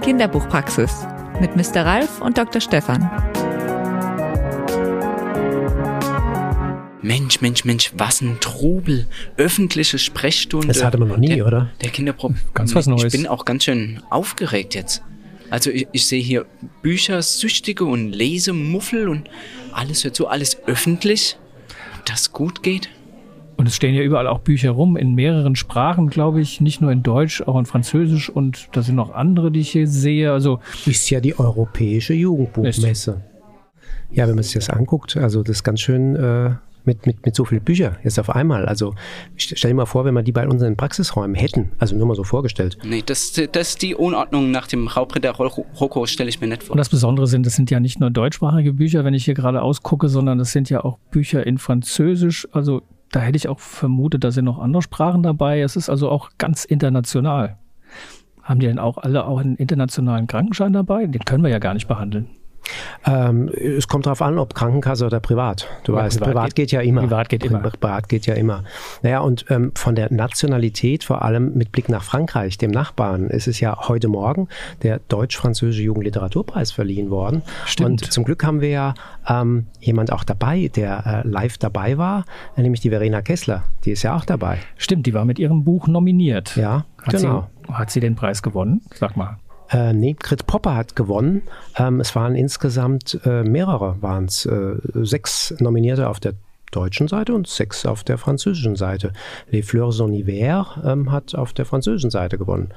[0.00, 1.06] die Kinderbuchpraxis
[1.40, 1.84] mit Mr.
[1.84, 2.60] Ralf und Dr.
[2.60, 3.10] Stefan.
[7.02, 9.06] Mensch, Mensch, Mensch, was ein Trubel.
[9.36, 10.68] Öffentliche Sprechstunde.
[10.68, 11.70] Das hatte man noch nie, der, oder?
[11.82, 13.12] Der Kinderpro Ganz was Neues.
[13.12, 15.02] Ich bin auch ganz schön aufgeregt jetzt.
[15.50, 16.46] Also ich, ich sehe hier
[16.82, 19.28] Büchersüchtige und Lesemuffel und
[19.72, 21.36] alles hört so, alles öffentlich.
[21.98, 22.88] Und das gut geht.
[23.60, 26.90] Und es stehen ja überall auch Bücher rum, in mehreren Sprachen, glaube ich, nicht nur
[26.92, 30.32] in Deutsch, auch in Französisch und da sind noch andere, die ich hier sehe.
[30.32, 33.20] Also Ist ja die europäische Jugendbuchmesse.
[34.12, 36.52] Ja, wenn man sich das anguckt, also das ist ganz schön äh,
[36.86, 38.64] mit, mit, mit so vielen Büchern jetzt auf einmal.
[38.64, 38.94] Also
[39.36, 42.14] st- stell dir mal vor, wenn wir die bei unseren Praxisräumen hätten, also nur mal
[42.16, 42.78] so vorgestellt.
[42.82, 46.72] Nee, das, das ist die Unordnung nach dem Raubritter Rocco, stelle ich mir nicht vor.
[46.72, 49.60] Und das Besondere sind, das sind ja nicht nur deutschsprachige Bücher, wenn ich hier gerade
[49.60, 52.48] ausgucke, sondern das sind ja auch Bücher in Französisch.
[52.52, 52.80] Also
[53.10, 55.60] da hätte ich auch vermutet, da sind noch andere Sprachen dabei.
[55.60, 57.58] Es ist also auch ganz international.
[58.42, 61.06] Haben die denn auch alle auch einen internationalen Krankenschein dabei?
[61.06, 62.28] Den können wir ja gar nicht behandeln.
[63.06, 65.68] Ähm, es kommt darauf an, ob Krankenkasse oder privat.
[65.84, 67.00] Du Ja, weißt, privat privat, geht- geht, ja immer.
[67.02, 67.58] privat geht immer.
[67.60, 68.64] Privat geht ja immer.
[69.02, 73.48] Naja, und ähm, von der Nationalität, vor allem mit Blick nach Frankreich, dem Nachbarn, ist
[73.48, 74.48] es ja heute Morgen
[74.82, 77.42] der Deutsch-Französische Jugendliteraturpreis verliehen worden.
[77.66, 77.90] Stimmt.
[78.02, 78.94] Und zum Glück haben wir ja
[79.28, 82.24] ähm, jemand auch dabei, der äh, live dabei war,
[82.56, 83.64] nämlich die Verena Kessler.
[83.84, 84.58] Die ist ja auch dabei.
[84.76, 86.56] Stimmt, die war mit ihrem Buch nominiert.
[86.56, 87.48] Ja, Hat, genau.
[87.66, 88.82] sie, hat sie den Preis gewonnen?
[88.94, 89.38] Sag mal.
[89.70, 91.42] Äh, nee, Grit Popper hat gewonnen.
[91.76, 96.34] Ähm, es waren insgesamt äh, mehrere, waren es äh, sechs Nominierte auf der
[96.70, 99.12] deutschen Seite und sechs auf der französischen Seite.
[99.50, 102.70] Les Fleurs en Hiver ähm, hat auf der französischen Seite gewonnen.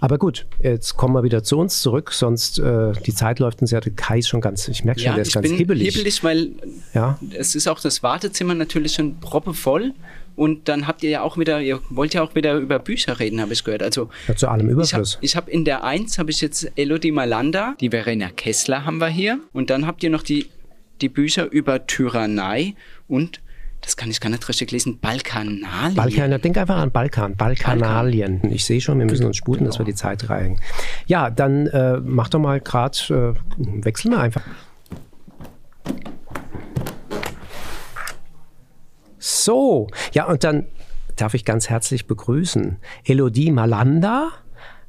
[0.00, 3.70] Aber gut, jetzt kommen wir wieder zu uns zurück, sonst äh, die Zeit läuft uns
[3.70, 6.24] ja, Kai ist schon ganz, ich merke schon, ja, der ist ich ganz bin hibbelig.
[6.24, 6.50] weil
[6.92, 9.94] Ja, es ist auch das Wartezimmer natürlich schon proppevoll.
[10.36, 13.40] Und dann habt ihr ja auch wieder, ihr wollt ja auch wieder über Bücher reden,
[13.40, 13.82] habe ich gehört.
[13.82, 15.18] Also ja, zu allem ich habe Überfluss.
[15.22, 19.08] ich hab in der 1 habe ich jetzt Elodie Malanda, die Verena Kessler haben wir
[19.08, 19.40] hier.
[19.52, 20.50] Und dann habt ihr noch die,
[21.00, 22.74] die Bücher über Tyrannei
[23.08, 23.40] und,
[23.80, 25.94] das kann ich gar nicht richtig lesen, Balkanalien.
[25.94, 28.40] Balkan, denk einfach an Balkan, Balkanalien.
[28.50, 30.58] Ich sehe schon, wir müssen uns sputen, dass wir die Zeit reichen.
[31.06, 34.42] Ja, dann äh, mach doch mal gerade, äh, wechseln wir einfach.
[39.28, 40.66] So, ja, und dann
[41.16, 44.28] darf ich ganz herzlich begrüßen Elodie Malanda,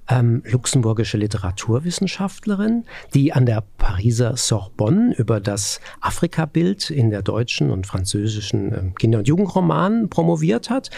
[0.10, 7.88] ähm, luxemburgische Literaturwissenschaftlerin, die an der Pariser Sorbonne über das Afrikabild in der deutschen und
[7.88, 10.90] französischen ähm, Kinder- und Jugendromanen promoviert hat.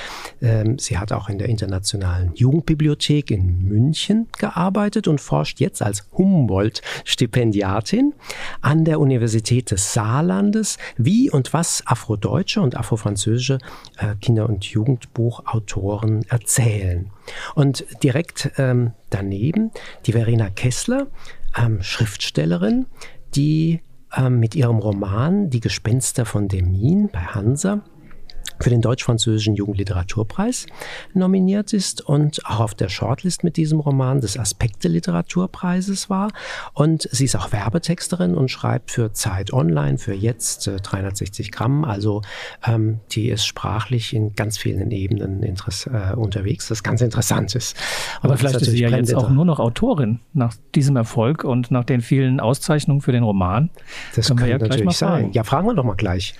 [0.41, 6.07] Ähm, sie hat auch in der Internationalen Jugendbibliothek in München gearbeitet und forscht jetzt als
[6.17, 8.13] Humboldt-Stipendiatin
[8.61, 13.59] an der Universität des Saarlandes, wie und was afrodeutsche und afrofranzösische
[13.97, 17.11] äh, Kinder- und Jugendbuchautoren erzählen.
[17.55, 19.71] Und direkt ähm, daneben
[20.05, 21.07] die Verena Kessler,
[21.57, 22.85] ähm, Schriftstellerin,
[23.35, 23.81] die
[24.15, 27.83] ähm, mit ihrem Roman Die Gespenster von Demin bei Hansa
[28.59, 30.65] für den deutsch-französischen Jugendliteraturpreis
[31.13, 36.31] nominiert ist und auch auf der Shortlist mit diesem Roman des Aspekte-Literaturpreises war.
[36.73, 41.83] Und sie ist auch Werbetexterin und schreibt für Zeit Online, für jetzt äh, 360 Gramm.
[41.83, 42.21] Also
[42.65, 47.77] ähm, die ist sprachlich in ganz vielen Ebenen äh, unterwegs, das ganz interessant ist.
[48.21, 51.71] Aber das vielleicht ist sie ja jetzt auch nur noch Autorin nach diesem Erfolg und
[51.71, 53.69] nach den vielen Auszeichnungen für den Roman.
[54.15, 55.09] Das Können wir kann ja gleich natürlich mal sein.
[55.09, 55.31] fragen.
[55.33, 56.35] Ja, fragen wir doch mal gleich.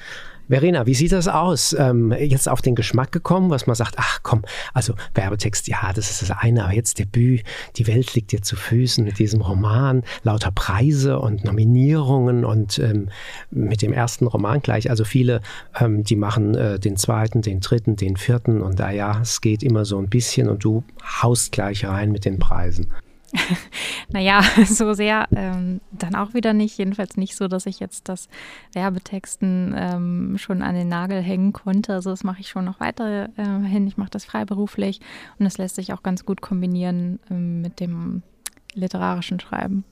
[0.50, 1.76] Verena, wie sieht das aus?
[1.78, 4.42] Ähm, jetzt auf den Geschmack gekommen, was man sagt, ach komm,
[4.74, 7.44] also Werbetext, ja, das ist das eine, aber jetzt Debüt,
[7.78, 13.10] die Welt liegt dir zu Füßen mit diesem Roman, lauter Preise und Nominierungen und ähm,
[13.52, 15.42] mit dem ersten Roman gleich, also viele,
[15.80, 19.62] ähm, die machen äh, den zweiten, den dritten, den vierten und da ja, es geht
[19.62, 20.84] immer so ein bisschen und du
[21.22, 22.88] haust gleich rein mit den Preisen.
[24.12, 26.78] Naja, so sehr ähm, dann auch wieder nicht.
[26.78, 28.28] Jedenfalls nicht so, dass ich jetzt das
[28.74, 31.94] Werbetexten ähm, schon an den Nagel hängen konnte.
[31.94, 33.88] Also das mache ich schon noch weiter äh, hin.
[33.88, 35.00] Ich mache das freiberuflich
[35.38, 38.24] und das lässt sich auch ganz gut kombinieren ähm, mit dem
[38.74, 39.84] literarischen Schreiben.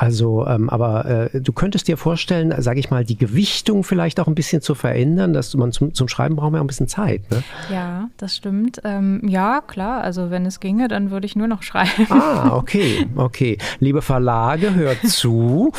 [0.00, 4.28] Also, ähm, aber äh, du könntest dir vorstellen, sage ich mal, die Gewichtung vielleicht auch
[4.28, 6.86] ein bisschen zu verändern, dass man zum, zum Schreiben braucht man ja auch ein bisschen
[6.86, 7.28] Zeit.
[7.32, 7.42] Ne?
[7.68, 8.80] Ja, das stimmt.
[8.84, 10.02] Ähm, ja, klar.
[10.02, 12.06] Also wenn es ginge, dann würde ich nur noch schreiben.
[12.10, 13.58] Ah, okay, okay.
[13.80, 15.72] Liebe Verlage, hört zu.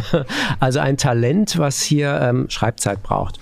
[0.60, 3.38] also ein Talent, was hier ähm, Schreibzeit braucht.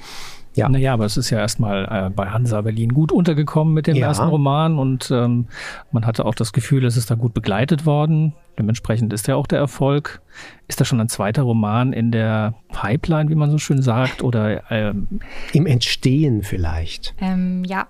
[0.56, 0.68] Ja.
[0.68, 4.08] Naja, aber es ist ja erstmal äh, bei Hansa Berlin gut untergekommen mit dem Ja.
[4.08, 5.46] ersten Roman und ähm,
[5.92, 8.32] man hatte auch das Gefühl, es ist da gut begleitet worden.
[8.58, 10.22] Dementsprechend ist ja auch der Erfolg.
[10.66, 14.22] Ist da schon ein zweiter Roman in der Pipeline, wie man so schön sagt?
[14.22, 15.06] Oder ähm,
[15.52, 17.14] Im Entstehen vielleicht.
[17.20, 17.86] Ähm, ja,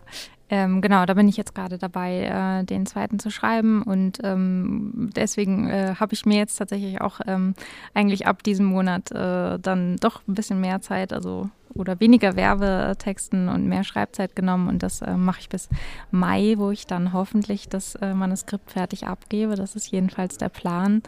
[0.49, 5.11] ähm, genau, da bin ich jetzt gerade dabei, äh, den zweiten zu schreiben und ähm,
[5.17, 7.55] deswegen äh, habe ich mir jetzt tatsächlich auch ähm,
[7.95, 13.49] eigentlich ab diesem Monat äh, dann doch ein bisschen mehr Zeit, also oder weniger Werbetexten
[13.49, 15.69] und mehr Schreibzeit genommen und das äh, mache ich bis
[16.11, 19.57] Mai, wo ich dann hoffentlich das äh, Manuskript fertig abgebe.
[19.57, 21.03] Das ist jedenfalls der Plan.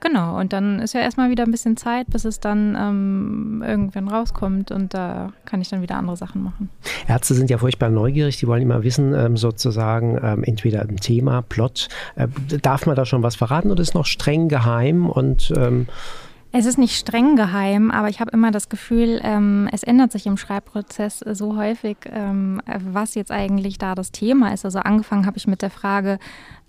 [0.00, 4.08] Genau, und dann ist ja erstmal wieder ein bisschen Zeit, bis es dann ähm, irgendwann
[4.08, 6.70] rauskommt und da kann ich dann wieder andere Sachen machen.
[7.06, 11.42] Ärzte sind ja furchtbar neugierig, die wollen immer wissen, ähm, sozusagen, ähm, entweder ein Thema,
[11.42, 11.88] Plot.
[12.16, 12.28] Äh,
[12.62, 15.86] darf man da schon was verraten oder ist noch streng geheim und ähm
[16.52, 20.26] es ist nicht streng geheim, aber ich habe immer das Gefühl, ähm, es ändert sich
[20.26, 24.64] im Schreibprozess so häufig, ähm, was jetzt eigentlich da das Thema ist.
[24.64, 26.18] Also angefangen habe ich mit der Frage,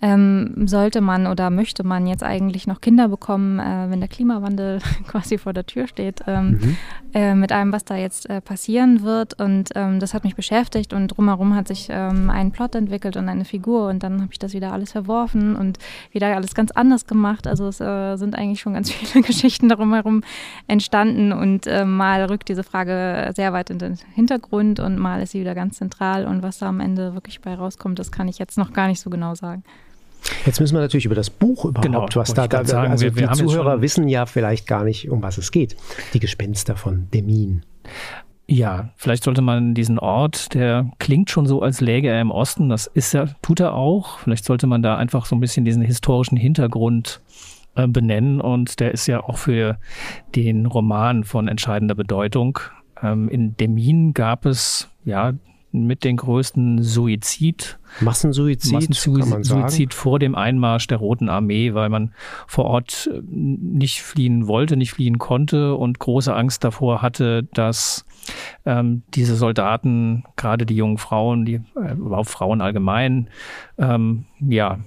[0.02, 4.80] ähm, sollte man oder möchte man jetzt eigentlich noch Kinder bekommen, äh, wenn der Klimawandel
[5.06, 6.76] quasi vor der Tür steht, ähm, mhm.
[7.14, 9.40] äh, mit allem, was da jetzt äh, passieren wird.
[9.40, 13.28] Und ähm, das hat mich beschäftigt und drumherum hat sich ähm, ein Plot entwickelt und
[13.28, 15.78] eine Figur und dann habe ich das wieder alles verworfen und
[16.10, 17.46] wieder alles ganz anders gemacht.
[17.46, 20.24] Also es äh, sind eigentlich schon ganz viele Geschichten darum herum
[20.66, 25.30] entstanden und äh, mal rückt diese Frage sehr weit in den Hintergrund und mal ist
[25.30, 28.40] sie wieder ganz zentral und was da am Ende wirklich bei rauskommt, das kann ich
[28.40, 29.62] jetzt noch gar nicht so genau sagen.
[30.46, 33.16] Jetzt müssen wir natürlich über das Buch überhaupt, genau, was da, da sagen, also wir,
[33.16, 35.76] wir die Zuhörer wissen ja vielleicht gar nicht, um was es geht.
[36.14, 37.64] Die Gespenster von Demin.
[38.46, 42.68] Ja, vielleicht sollte man diesen Ort, der klingt schon so, als läge er im Osten,
[42.68, 44.18] das ist er, tut er auch.
[44.18, 47.20] Vielleicht sollte man da einfach so ein bisschen diesen historischen Hintergrund
[47.76, 49.78] äh, benennen und der ist ja auch für
[50.34, 52.58] den Roman von entscheidender Bedeutung.
[53.02, 55.32] Ähm, in Demin gab es ja
[55.72, 57.78] mit den größten Suizid.
[58.00, 62.12] Massensuizid, Massensuizid vor dem Einmarsch der Roten Armee, weil man
[62.46, 68.04] vor Ort äh, nicht fliehen wollte, nicht fliehen konnte und große Angst davor hatte, dass
[68.64, 73.28] ähm, diese Soldaten, gerade die jungen Frauen, die äh, überhaupt Frauen allgemein,
[73.78, 74.78] ähm, ja,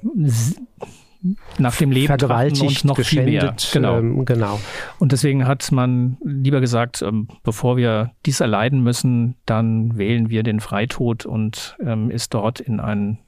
[1.57, 3.55] nach dem Leben vergewaltigt, und noch viel mehr.
[3.71, 3.97] Genau.
[3.97, 4.59] Ähm, genau.
[4.99, 10.43] Und deswegen hat man lieber gesagt, ähm, bevor wir dies erleiden müssen, dann wählen wir
[10.43, 13.19] den Freitod und ähm, ist dort in einen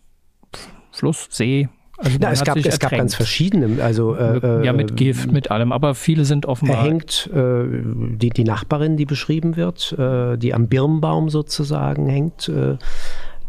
[0.91, 5.31] Fluss, See, also Na, es, gab, es gab ganz verschiedene, also äh, ja mit Gift,
[5.31, 6.83] mit allem, aber viele sind offenbar.
[6.83, 12.77] Hängt äh, die, die Nachbarin, die beschrieben wird, äh, die am Birnbaum sozusagen hängt, äh,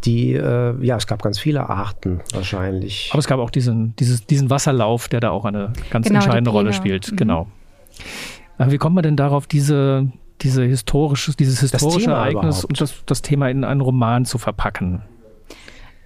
[0.05, 3.09] die, äh, ja, es gab ganz viele Arten wahrscheinlich.
[3.11, 6.51] Aber es gab auch diesen, dieses, diesen Wasserlauf, der da auch eine ganz genau, entscheidende
[6.51, 7.11] Rolle spielt.
[7.11, 7.15] Mhm.
[7.17, 7.47] Genau.
[8.57, 10.11] Aber wie kommt man denn darauf, diese,
[10.41, 15.01] diese historische, dieses historische Ereignis und das, das Thema in einen Roman zu verpacken?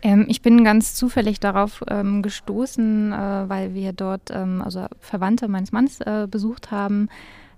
[0.01, 5.47] Ähm, ich bin ganz zufällig darauf ähm, gestoßen, äh, weil wir dort, ähm, also Verwandte
[5.47, 7.09] meines Mannes äh, besucht haben,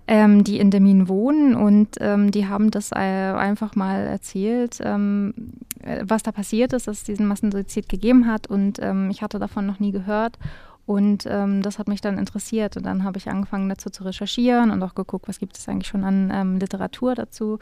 [0.08, 5.34] ähm, die in Demin wohnen und ähm, die haben das äh, einfach mal erzählt, ähm,
[5.82, 9.38] äh, was da passiert ist, dass es diesen Massensuizid gegeben hat und ähm, ich hatte
[9.38, 10.38] davon noch nie gehört
[10.86, 12.76] und ähm, das hat mich dann interessiert.
[12.76, 15.88] Und dann habe ich angefangen dazu zu recherchieren und auch geguckt, was gibt es eigentlich
[15.88, 17.58] schon an ähm, Literatur dazu.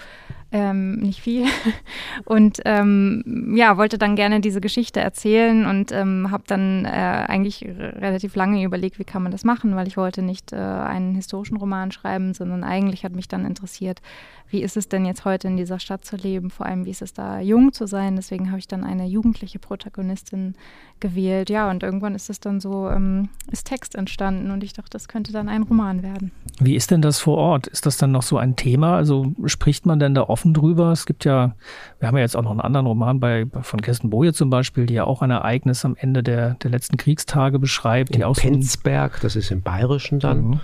[0.52, 1.46] Ähm, nicht viel.
[2.26, 7.64] und ähm, ja, wollte dann gerne diese Geschichte erzählen und ähm, habe dann äh, eigentlich
[7.64, 11.56] relativ lange überlegt, wie kann man das machen, weil ich wollte nicht äh, einen historischen
[11.56, 14.02] Roman schreiben, sondern eigentlich hat mich dann interessiert,
[14.48, 17.02] wie ist es denn jetzt heute in dieser Stadt zu leben, vor allem wie ist
[17.02, 18.16] es da jung zu sein.
[18.16, 20.54] Deswegen habe ich dann eine jugendliche Protagonistin
[21.00, 21.50] gewählt.
[21.50, 25.08] Ja, und irgendwann ist es dann so, ähm, ist Text entstanden und ich dachte, das
[25.08, 26.32] könnte dann ein Roman werden.
[26.58, 27.66] Wie ist denn das vor Ort?
[27.66, 28.96] Ist das dann noch so ein Thema?
[28.96, 30.90] Also spricht man denn da offen drüber?
[30.92, 31.54] Es gibt ja,
[31.98, 34.86] wir haben ja jetzt auch noch einen anderen Roman bei, von Kirsten Boje zum Beispiel,
[34.86, 38.10] die ja auch ein Ereignis am Ende der, der letzten Kriegstage beschreibt.
[38.10, 40.44] In die auch Penzberg, das ist im Bayerischen dann.
[40.44, 40.60] Mhm.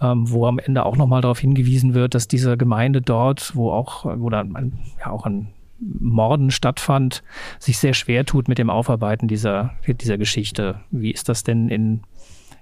[0.00, 4.04] Ähm, wo am Ende auch nochmal darauf hingewiesen wird, dass diese Gemeinde dort, wo auch,
[4.04, 5.52] wo dann ja auch ein
[6.00, 7.22] Morden stattfand,
[7.58, 10.80] sich sehr schwer tut mit dem Aufarbeiten dieser, dieser Geschichte.
[10.90, 12.02] Wie ist das denn in,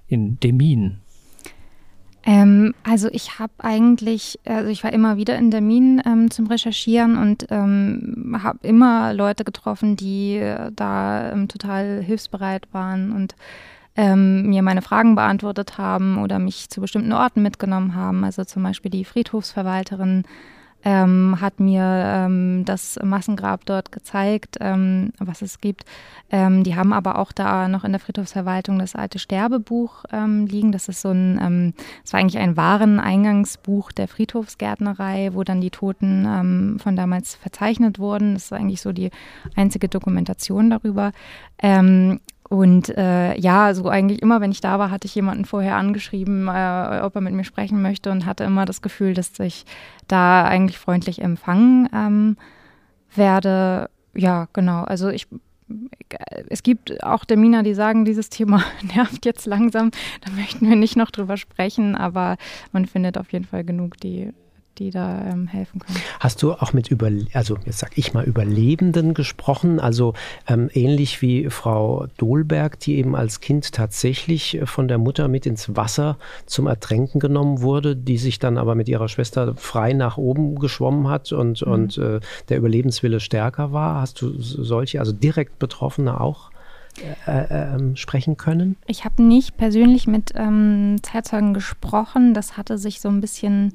[0.07, 0.97] in Demin?
[2.25, 7.17] Ähm, also ich habe eigentlich, also ich war immer wieder in Demin ähm, zum Recherchieren
[7.17, 13.35] und ähm, habe immer Leute getroffen, die äh, da ähm, total hilfsbereit waren und
[13.95, 18.23] ähm, mir meine Fragen beantwortet haben oder mich zu bestimmten Orten mitgenommen haben.
[18.23, 20.23] Also zum Beispiel die Friedhofsverwalterin
[20.85, 25.85] ähm, hat mir ähm, das Massengrab dort gezeigt, ähm, was es gibt.
[26.29, 30.71] Ähm, die haben aber auch da noch in der Friedhofsverwaltung das alte Sterbebuch ähm, liegen.
[30.71, 31.73] Das ist so ein, ähm,
[32.03, 37.99] das war eigentlich ein Wareneingangsbuch der Friedhofsgärtnerei, wo dann die Toten ähm, von damals verzeichnet
[37.99, 38.33] wurden.
[38.33, 39.11] Das ist eigentlich so die
[39.55, 41.11] einzige Dokumentation darüber.
[42.53, 46.47] Und äh, ja, so eigentlich immer, wenn ich da war, hatte ich jemanden vorher angeschrieben,
[46.47, 49.65] äh, ob er mit mir sprechen möchte und hatte immer das Gefühl, dass ich
[50.07, 52.37] da eigentlich freundlich empfangen ähm,
[53.15, 53.89] werde.
[54.13, 54.83] Ja, genau.
[54.83, 55.27] Also ich
[56.47, 58.63] es gibt auch Terminer, die sagen, dieses Thema
[58.95, 59.89] nervt jetzt langsam,
[60.23, 62.37] da möchten wir nicht noch drüber sprechen, aber
[62.71, 64.31] man findet auf jeden Fall genug, die
[64.77, 65.97] die da ähm, helfen können.
[66.19, 70.13] Hast du auch mit über, also jetzt sag ich mal Überlebenden gesprochen, also
[70.47, 75.75] ähm, ähnlich wie Frau Dohlberg, die eben als Kind tatsächlich von der Mutter mit ins
[75.75, 80.55] Wasser zum Ertränken genommen wurde, die sich dann aber mit ihrer Schwester frei nach oben
[80.59, 81.71] geschwommen hat und, mhm.
[81.71, 84.01] und äh, der Überlebenswille stärker war.
[84.01, 86.51] Hast du solche, also direkt Betroffene auch?
[87.25, 88.75] Äh, äh, ähm, sprechen können?
[88.85, 92.35] Ich habe nicht persönlich mit ähm, Zeitzeugen gesprochen.
[92.35, 93.73] Das hatte sich so ein bisschen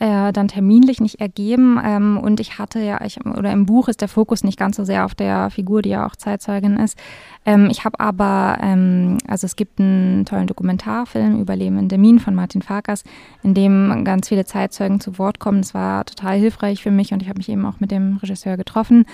[0.00, 1.78] äh, dann terminlich nicht ergeben.
[1.84, 4.84] Ähm, und ich hatte ja, ich, oder im Buch ist der Fokus nicht ganz so
[4.84, 6.98] sehr auf der Figur, die ja auch Zeitzeugin ist.
[7.44, 12.18] Ähm, ich habe aber, ähm, also es gibt einen tollen Dokumentarfilm über Leben in Demin
[12.18, 13.04] von Martin Farkas,
[13.42, 15.60] in dem ganz viele Zeitzeugen zu Wort kommen.
[15.60, 18.56] Das war total hilfreich für mich und ich habe mich eben auch mit dem Regisseur
[18.56, 19.04] getroffen,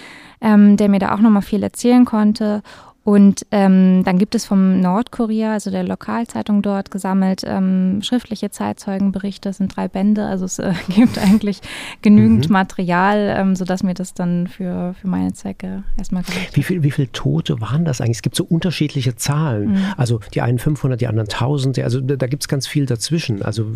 [0.41, 2.63] ähm, der mir da auch nochmal viel erzählen konnte.
[3.07, 9.49] Und ähm, dann gibt es vom Nordkorea, also der Lokalzeitung dort, gesammelt ähm, schriftliche Zeitzeugenberichte.
[9.49, 11.61] Das sind drei Bände, also es äh, gibt eigentlich
[12.03, 12.53] genügend mhm.
[12.53, 16.91] Material, ähm, sodass mir das dann für, für meine Zwecke erstmal gereicht wie viel, wie
[16.91, 18.17] viele Tote waren das eigentlich?
[18.17, 19.73] Es gibt so unterschiedliche Zahlen.
[19.73, 19.85] Mhm.
[19.97, 21.79] Also die einen 500, die anderen 1000.
[21.81, 23.43] Also da, gibt es ganz viel dazwischen.
[23.43, 23.67] Also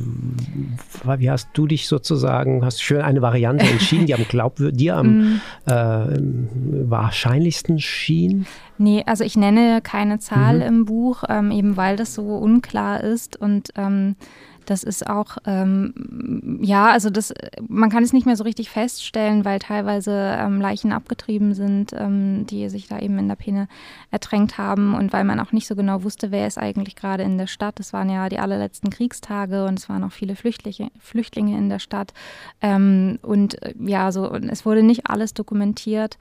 [1.19, 4.97] wie hast du dich sozusagen, hast du für eine Variante entschieden, die am glaubwürdig, dir
[4.97, 5.41] am mhm.
[5.67, 8.47] äh, wahrscheinlichsten schien?
[8.81, 10.63] Nee, also ich nenne keine Zahl mhm.
[10.63, 14.17] im Buch, ähm, eben weil das so unklar ist und ähm,
[14.65, 17.35] das ist auch, ähm, ja, also das,
[17.69, 22.47] man kann es nicht mehr so richtig feststellen, weil teilweise ähm, Leichen abgetrieben sind, ähm,
[22.47, 23.69] die sich da eben in der Peene
[24.11, 27.37] ertränkt haben und weil man auch nicht so genau wusste, wer ist eigentlich gerade in
[27.37, 27.81] der Stadt.
[27.81, 31.81] Es waren ja die allerletzten Kriegstage und es waren auch viele Flüchtlinge, Flüchtlinge in der
[31.81, 32.15] Stadt.
[32.63, 36.17] Ähm, und äh, ja, so, und es wurde nicht alles dokumentiert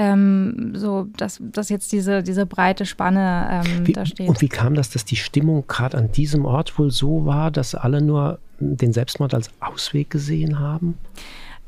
[0.00, 4.30] ähm, so dass, dass jetzt diese, diese breite Spanne ähm, wie, da steht.
[4.30, 7.74] Und wie kam das, dass die Stimmung gerade an diesem Ort wohl so war, dass
[7.74, 10.96] alle nur den Selbstmord als Ausweg gesehen haben?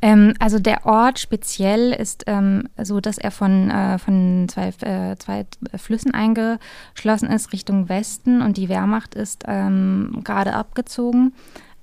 [0.00, 5.16] Ähm, also der Ort speziell ist ähm, so, dass er von, äh, von zwei, äh,
[5.18, 5.44] zwei
[5.76, 11.34] Flüssen eingeschlossen ist Richtung Westen und die Wehrmacht ist ähm, gerade abgezogen.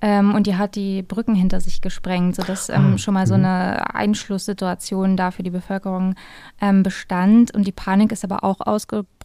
[0.02, 3.36] Ähm, und die hat die Brücken hinter sich gesprengt, sodass ähm, ah, schon mal so
[3.36, 3.44] mhm.
[3.44, 6.14] eine Einschlusssituation da für die Bevölkerung
[6.60, 7.54] ähm, bestand.
[7.54, 9.19] Und die Panik ist aber auch ausgebrochen,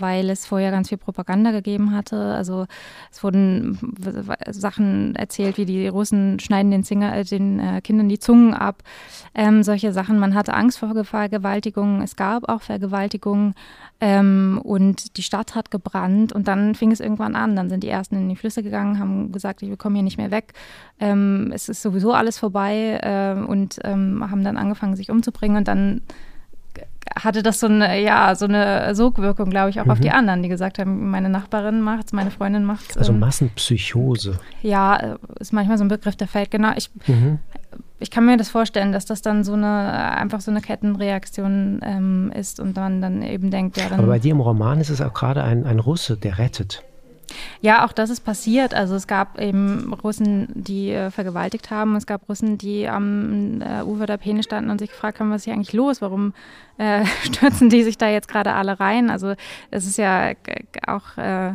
[0.00, 2.16] weil es vorher ganz viel Propaganda gegeben hatte.
[2.16, 2.66] Also
[3.10, 3.78] es wurden
[4.50, 8.82] Sachen erzählt, wie die Russen schneiden den, Zinger, äh, den äh, Kindern die Zungen ab.
[9.34, 10.18] Ähm, solche Sachen.
[10.18, 12.02] Man hatte Angst vor Vergewaltigungen.
[12.02, 13.54] Es gab auch Vergewaltigungen.
[13.98, 17.56] Ähm, und die Stadt hat gebrannt und dann fing es irgendwann an.
[17.56, 20.30] Dann sind die Ersten in die Flüsse gegangen, haben gesagt, wir kommen hier nicht mehr
[20.30, 20.52] weg.
[21.00, 25.68] Ähm, es ist sowieso alles vorbei äh, und ähm, haben dann angefangen, sich umzubringen und
[25.68, 26.02] dann
[27.14, 29.90] hatte das so eine, ja, so eine Sogwirkung, glaube ich, auch mhm.
[29.90, 32.96] auf die anderen, die gesagt haben, meine Nachbarin macht's, meine Freundin macht's.
[32.96, 34.38] Also ähm, Massenpsychose.
[34.62, 36.72] Ja, äh, ist manchmal so ein Begriff, der fällt genau.
[36.76, 37.38] Ich, mhm
[37.98, 42.32] ich kann mir das vorstellen, dass das dann so eine einfach so eine Kettenreaktion ähm,
[42.34, 43.98] ist und man dann eben denkt, ja dann.
[43.98, 46.84] Aber bei dir im Roman ist es auch gerade ein, ein Russe, der rettet.
[47.60, 48.74] Ja, auch das ist passiert.
[48.74, 51.96] Also es gab eben Russen, die äh, vergewaltigt haben.
[51.96, 55.42] Es gab Russen, die am äh, Ufer der Peene standen und sich gefragt haben, was
[55.42, 56.00] ist hier eigentlich los?
[56.00, 56.34] Warum
[56.78, 59.10] äh, stürzen die sich da jetzt gerade alle rein?
[59.10, 59.34] Also
[59.70, 60.32] es ist ja
[60.86, 61.54] auch äh,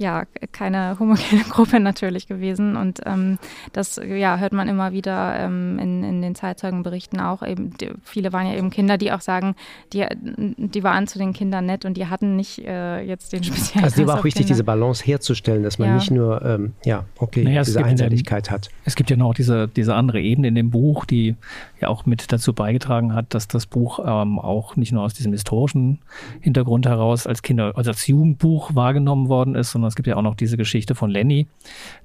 [0.00, 2.76] ja, keine homogene Gruppe natürlich gewesen.
[2.76, 3.38] Und ähm,
[3.72, 7.46] das ja, hört man immer wieder ähm, in, in den Zeitzeugenberichten auch.
[7.46, 9.54] Eben, die, viele waren ja eben Kinder, die auch sagen,
[9.92, 13.84] die, die waren zu den Kindern nett und die hatten nicht äh, jetzt den speziellen.
[13.84, 14.54] Also, die war auch wichtig, Kinder.
[14.54, 15.94] diese Balance herzustellen, dass man ja.
[15.96, 18.70] nicht nur, ähm, ja, okay, naja, diese Einseitigkeit hat.
[18.84, 21.36] Es gibt ja noch diese, diese andere Ebene in dem Buch, die
[21.80, 25.32] ja auch mit dazu beigetragen hat, dass das Buch ähm, auch nicht nur aus diesem
[25.32, 25.98] historischen
[26.40, 30.22] Hintergrund heraus als Kinder, also als Jugendbuch wahrgenommen worden ist, sondern es gibt ja auch
[30.22, 31.46] noch diese Geschichte von Lenny,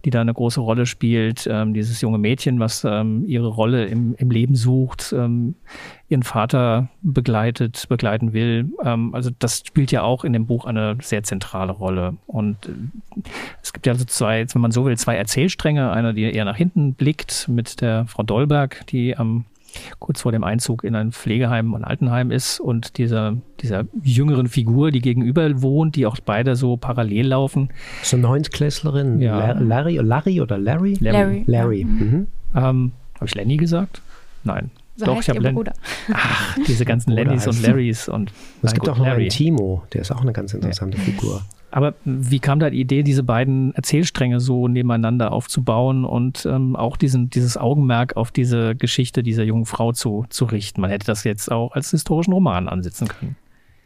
[0.03, 1.47] die da eine große Rolle spielt.
[1.49, 5.55] Ähm, dieses junge Mädchen, was ähm, ihre Rolle im, im Leben sucht, ähm,
[6.09, 8.71] ihren Vater begleitet, begleiten will.
[8.83, 12.17] Ähm, also das spielt ja auch in dem Buch eine sehr zentrale Rolle.
[12.27, 12.71] Und äh,
[13.61, 15.91] es gibt ja also zwei, wenn man so will, zwei Erzählstränge.
[15.91, 19.45] Einer, die eher nach hinten blickt mit der Frau Dolberg, die am
[20.00, 24.91] kurz vor dem Einzug in ein Pflegeheim und Altenheim ist und dieser, dieser jüngeren Figur,
[24.91, 27.70] die gegenüber wohnt, die auch beide so parallel laufen.
[28.03, 29.53] So Neuntklässlerin, ja.
[29.53, 30.98] Larry, Larry oder Larry?
[31.00, 31.44] Larry.
[31.48, 31.82] Larry.
[31.82, 31.86] Ja.
[31.86, 32.27] Mhm.
[32.55, 34.01] Ähm, habe ich Lenny gesagt?
[34.44, 34.72] Nein.
[34.98, 35.62] So Doch, ich habe Lenny.
[36.13, 38.32] Ach, diese ganzen Lennys und Larrys und.
[38.62, 39.24] Es gibt auch noch Larry.
[39.24, 41.03] einen Timo, der ist auch eine ganz interessante ja.
[41.03, 41.41] Figur.
[41.75, 46.96] Aber wie kam da die Idee, diese beiden Erzählstränge so nebeneinander aufzubauen und ähm, auch
[46.96, 50.79] diesen, dieses Augenmerk auf diese Geschichte dieser jungen Frau zu, zu richten?
[50.79, 53.36] Man hätte das jetzt auch als historischen Roman ansetzen können.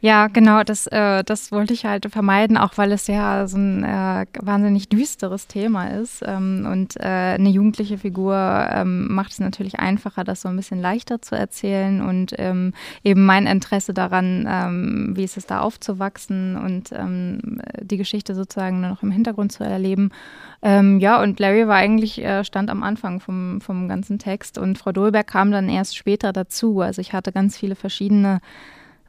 [0.02, 3.84] Ja, genau, das, äh, das wollte ich halt vermeiden, auch weil es ja so ein
[3.84, 6.24] äh, wahnsinnig düsteres Thema ist.
[6.26, 8.34] Ähm, und äh, eine jugendliche Figur
[8.72, 13.26] ähm, macht es natürlich einfacher, das so ein bisschen leichter zu erzählen und ähm, eben
[13.26, 18.92] mein Interesse daran, ähm, wie ist es da aufzuwachsen und ähm, die Geschichte sozusagen nur
[18.92, 20.12] noch im Hintergrund zu erleben.
[20.62, 24.78] Ähm, ja, und Larry war eigentlich, äh, stand am Anfang vom, vom ganzen Text und
[24.78, 26.80] Frau Dolberg kam dann erst später dazu.
[26.80, 28.40] Also ich hatte ganz viele verschiedene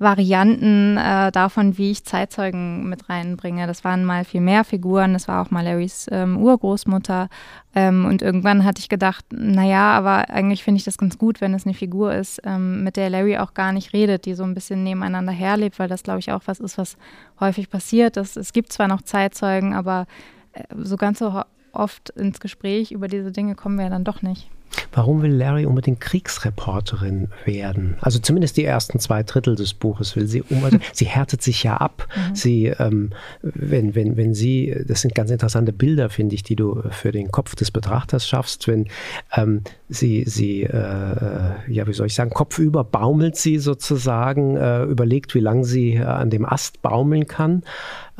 [0.00, 3.66] Varianten äh, davon, wie ich Zeitzeugen mit reinbringe.
[3.66, 7.28] Das waren mal viel mehr Figuren, das war auch mal Larrys ähm, Urgroßmutter.
[7.74, 11.52] Ähm, und irgendwann hatte ich gedacht, naja, aber eigentlich finde ich das ganz gut, wenn
[11.52, 14.54] es eine Figur ist, ähm, mit der Larry auch gar nicht redet, die so ein
[14.54, 16.96] bisschen nebeneinander herlebt, weil das, glaube ich, auch was ist, was
[17.38, 18.16] häufig passiert.
[18.16, 20.06] Das, es gibt zwar noch Zeitzeugen, aber
[20.54, 21.42] äh, so ganz so
[21.72, 24.50] oft ins Gespräch über diese Dinge kommen wir ja dann doch nicht.
[24.92, 27.96] Warum will Larry unbedingt Kriegsreporterin werden?
[28.00, 30.82] Also zumindest die ersten zwei Drittel des Buches will sie unbedingt.
[30.92, 32.08] sie härtet sich ja ab.
[32.14, 32.34] Mhm.
[32.34, 33.10] Sie, ähm,
[33.42, 37.30] wenn, wenn, wenn sie, das sind ganz interessante Bilder, finde ich, die du für den
[37.30, 38.88] Kopf des Betrachters schaffst, wenn
[39.34, 45.34] ähm, sie, sie äh, ja, wie soll ich sagen, kopfüber baumelt sie sozusagen, äh, überlegt,
[45.34, 47.62] wie lange sie äh, an dem Ast baumeln kann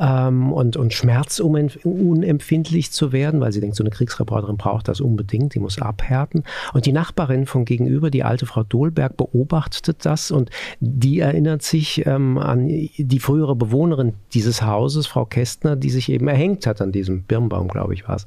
[0.01, 5.53] ähm, und, und schmerzunempfindlich zu werden, weil sie denkt, so eine Kriegsreporterin braucht das unbedingt,
[5.53, 6.43] die muss abhärten.
[6.73, 12.05] Und die Nachbarin von gegenüber, die alte Frau Dohlberg, beobachtet das und die erinnert sich
[12.07, 16.91] ähm, an die frühere Bewohnerin dieses Hauses, Frau Kästner, die sich eben erhängt hat an
[16.91, 18.25] diesem Birnbaum, glaube ich, war es.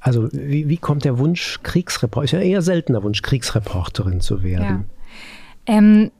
[0.00, 4.86] Also wie, wie kommt der Wunsch, Kriegsreporterin, ist ja eher seltener Wunsch, Kriegsreporterin zu werden?
[5.68, 5.78] Ja.
[5.78, 6.10] Ähm,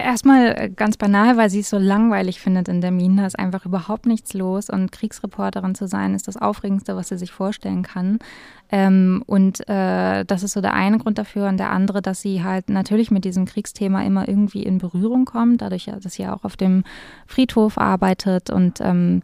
[0.00, 3.22] Erstmal äh, ganz banal, weil sie es so langweilig findet in der Mine.
[3.22, 4.70] Da ist einfach überhaupt nichts los.
[4.70, 8.18] Und Kriegsreporterin zu sein, ist das Aufregendste, was sie sich vorstellen kann.
[8.70, 11.48] Ähm, und äh, das ist so der eine Grund dafür.
[11.48, 15.62] Und der andere, dass sie halt natürlich mit diesem Kriegsthema immer irgendwie in Berührung kommt,
[15.62, 16.84] dadurch, dass sie auch auf dem
[17.26, 19.22] Friedhof arbeitet und ähm,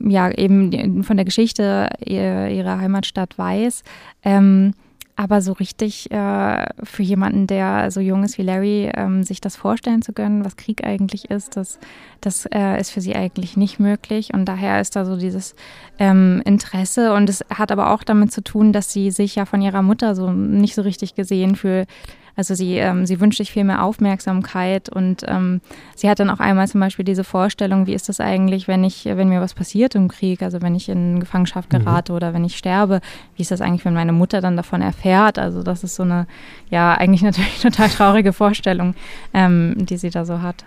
[0.00, 3.82] ja eben von der Geschichte ihrer Heimatstadt weiß.
[4.22, 4.72] Ähm,
[5.16, 9.54] aber so richtig äh, für jemanden, der so jung ist wie Larry, ähm, sich das
[9.54, 11.78] vorstellen zu können, was Krieg eigentlich ist, das,
[12.20, 14.34] das äh, ist für sie eigentlich nicht möglich.
[14.34, 15.54] Und daher ist da so dieses
[15.98, 17.12] ähm, Interesse.
[17.14, 20.16] Und es hat aber auch damit zu tun, dass sie sich ja von ihrer Mutter
[20.16, 21.88] so nicht so richtig gesehen fühlt
[22.36, 25.60] also sie, ähm, sie wünscht sich viel mehr Aufmerksamkeit und ähm,
[25.94, 29.04] sie hat dann auch einmal zum Beispiel diese Vorstellung, wie ist das eigentlich, wenn ich,
[29.04, 31.78] wenn mir was passiert im Krieg, also wenn ich in Gefangenschaft mhm.
[31.78, 32.16] gerate mhm.
[32.16, 33.00] oder wenn ich sterbe,
[33.36, 35.38] wie ist das eigentlich, wenn meine Mutter dann davon erfährt?
[35.38, 36.26] Also das ist so eine,
[36.70, 38.94] ja, eigentlich natürlich total traurige Vorstellung,
[39.32, 40.64] ähm, die sie da so hat.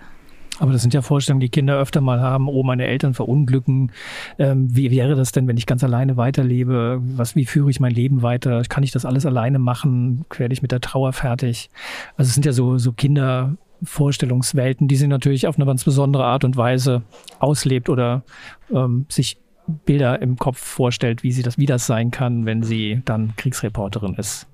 [0.58, 2.48] Aber das sind ja Vorstellungen, die Kinder öfter mal haben.
[2.48, 3.92] Oh, meine Eltern verunglücken.
[4.38, 7.00] Ähm, wie wäre das denn, wenn ich ganz alleine weiterlebe?
[7.00, 8.62] Was, wie führe ich mein Leben weiter?
[8.68, 10.24] Kann ich das alles alleine machen?
[10.36, 11.70] Werde ich mit der Trauer fertig?
[12.16, 16.44] Also es sind ja so, so Kindervorstellungswelten, die sie natürlich auf eine ganz besondere Art
[16.44, 17.02] und Weise
[17.38, 18.22] auslebt oder
[18.74, 19.38] ähm, sich
[19.84, 24.14] Bilder im Kopf vorstellt, wie sie das, wie das sein kann, wenn sie dann Kriegsreporterin
[24.14, 24.46] ist.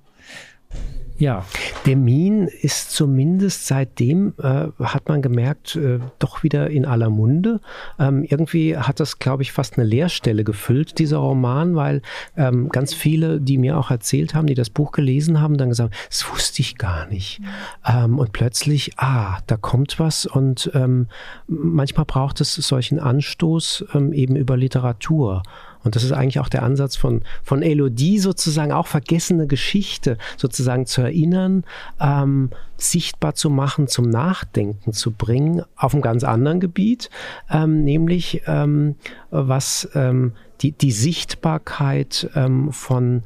[1.17, 1.45] Ja.
[1.87, 7.61] Der Min ist zumindest seitdem, äh, hat man gemerkt, äh, doch wieder in aller Munde.
[7.99, 12.03] Ähm, irgendwie hat das, glaube ich, fast eine Leerstelle gefüllt, dieser Roman, weil
[12.37, 15.95] ähm, ganz viele, die mir auch erzählt haben, die das Buch gelesen haben, dann gesagt,
[16.09, 17.41] das wusste ich gar nicht.
[17.87, 21.07] Ähm, und plötzlich, ah, da kommt was und ähm,
[21.47, 25.43] manchmal braucht es solchen Anstoß ähm, eben über Literatur.
[25.85, 30.87] Und das ist eigentlich auch der Ansatz von, von Elodie, sozusagen auch vergessene Geschichte sozusagen
[30.87, 31.65] zu erinnern,
[32.01, 37.11] ähm, sichtbar zu machen, zum Nachdenken zu bringen, auf einem ganz anderen Gebiet,
[37.51, 38.97] ähm, nämlich ähm,
[39.31, 43.23] was ähm, die, die Sichtbarkeit ähm, von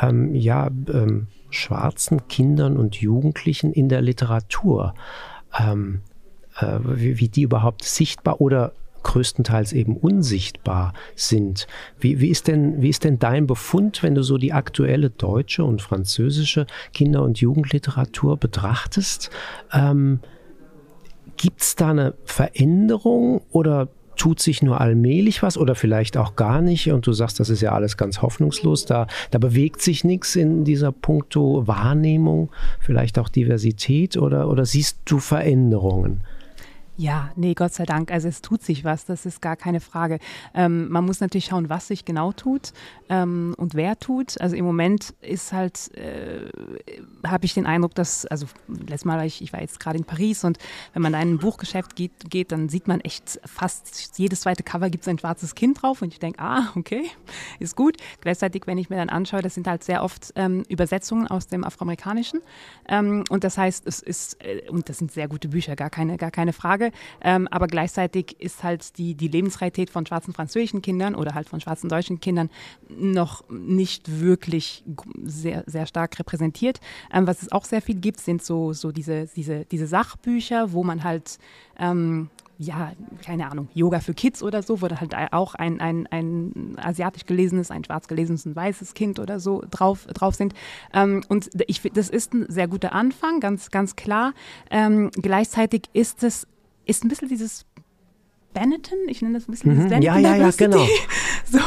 [0.00, 0.70] ähm, ja,
[1.50, 4.94] schwarzen Kindern und Jugendlichen in der Literatur.
[6.60, 8.72] äh, wie, wie die überhaupt sichtbar oder
[9.02, 11.66] größtenteils eben unsichtbar sind.
[11.98, 15.64] Wie, wie, ist denn, wie ist denn dein Befund, wenn du so die aktuelle deutsche
[15.64, 19.30] und französische Kinder- und Jugendliteratur betrachtest?
[19.72, 20.20] Ähm,
[21.36, 26.60] Gibt es da eine Veränderung oder tut sich nur allmählich was oder vielleicht auch gar
[26.60, 30.36] nicht und du sagst, das ist ja alles ganz hoffnungslos, da, da bewegt sich nichts
[30.36, 36.20] in dieser Punkto Wahrnehmung, vielleicht auch Diversität oder, oder siehst du Veränderungen?
[37.02, 38.12] Ja, nee, Gott sei Dank.
[38.12, 40.20] Also es tut sich was, das ist gar keine Frage.
[40.54, 42.72] Ähm, man muss natürlich schauen, was sich genau tut
[43.08, 44.40] ähm, und wer tut.
[44.40, 46.48] Also im Moment ist halt, äh,
[47.26, 50.04] habe ich den Eindruck, dass, also letztes Mal war ich, ich war jetzt gerade in
[50.04, 50.58] Paris und
[50.92, 54.88] wenn man in ein Buchgeschäft geht, geht dann sieht man echt fast jedes zweite Cover
[54.88, 57.10] gibt es ein schwarzes Kind drauf und ich denke, ah, okay,
[57.58, 57.96] ist gut.
[58.20, 61.64] Gleichzeitig, wenn ich mir dann anschaue, das sind halt sehr oft ähm, Übersetzungen aus dem
[61.64, 62.42] Afroamerikanischen
[62.88, 66.16] ähm, und das heißt, es ist, äh, und das sind sehr gute Bücher, gar keine,
[66.16, 66.91] gar keine Frage.
[67.20, 71.60] Ähm, aber gleichzeitig ist halt die, die Lebensrealität von schwarzen französischen Kindern oder halt von
[71.60, 72.50] schwarzen deutschen Kindern
[72.88, 74.84] noch nicht wirklich
[75.24, 76.80] sehr, sehr stark repräsentiert.
[77.12, 80.84] Ähm, was es auch sehr viel gibt, sind so, so diese, diese, diese Sachbücher, wo
[80.84, 81.38] man halt
[81.78, 82.30] ähm,
[82.62, 82.92] ja,
[83.24, 87.26] keine Ahnung, Yoga für Kids oder so, wo da halt auch ein, ein, ein asiatisch
[87.26, 90.54] gelesenes, ein schwarz gelesenes, ein weißes Kind oder so drauf, drauf sind.
[90.94, 94.32] Ähm, und ich, das ist ein sehr guter Anfang, ganz, ganz klar.
[94.70, 96.46] Ähm, gleichzeitig ist es
[96.86, 97.66] ist ein bisschen dieses
[98.52, 99.88] Benetton, ich nenne das ein bisschen mhm.
[99.88, 100.86] Benetton Ja, ja, ja, genau.
[101.44, 101.58] So,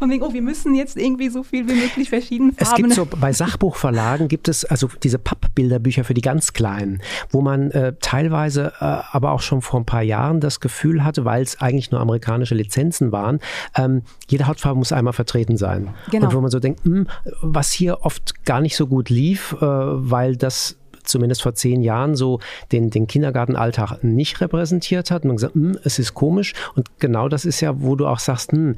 [0.00, 2.70] von wegen, oh, wir müssen jetzt irgendwie so viel wie möglich verschiedene Farben.
[2.70, 7.40] Es gibt so, bei Sachbuchverlagen gibt es also diese Pappbilderbücher für die ganz Kleinen, wo
[7.40, 11.42] man äh, teilweise äh, aber auch schon vor ein paar Jahren das Gefühl hatte, weil
[11.42, 13.38] es eigentlich nur amerikanische Lizenzen waren,
[13.76, 15.94] ähm, jede Hautfarbe muss einmal vertreten sein.
[16.10, 16.26] Genau.
[16.26, 17.06] Und wo man so denkt, mh, hm,
[17.40, 20.77] was hier oft gar nicht so gut lief, äh, weil das
[21.08, 22.40] zumindest vor zehn Jahren so
[22.72, 25.22] den, den Kindergartenalltag nicht repräsentiert hat.
[25.22, 26.54] Und man gesagt, hm, es ist komisch.
[26.74, 28.76] Und genau das ist ja, wo du auch sagst, hm,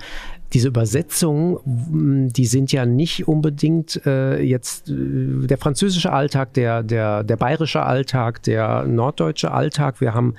[0.53, 7.23] diese Übersetzungen, die sind ja nicht unbedingt äh, jetzt äh, der französische Alltag, der, der,
[7.23, 10.01] der bayerische Alltag, der norddeutsche Alltag.
[10.01, 10.35] Wir haben,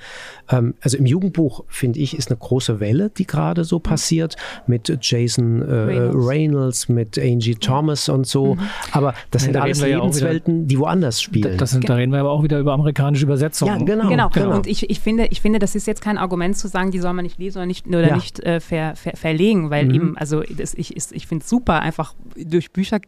[0.50, 4.92] ähm, also im Jugendbuch, finde ich, ist eine große Welle, die gerade so passiert mit
[5.00, 6.28] Jason äh, Reynolds.
[6.28, 6.88] Reynolds.
[6.88, 8.56] mit Angie Thomas und so.
[8.56, 8.60] Mhm.
[8.92, 11.56] Aber das ja, sind da alles Lebenswelten, wieder, die woanders spielen.
[11.56, 13.80] Das sind, da reden wir aber auch wieder über amerikanische Übersetzungen.
[13.80, 14.08] Ja, genau.
[14.08, 14.28] genau.
[14.28, 14.56] genau.
[14.56, 17.12] Und ich, ich, finde, ich finde, das ist jetzt kein Argument zu sagen, die soll
[17.12, 18.14] man nicht lesen oder nicht, oder ja.
[18.14, 21.80] nicht äh, ver, ver, verlegen, weil mhm eben, also das, ich, ich finde es super,
[21.80, 23.00] einfach durch Bücher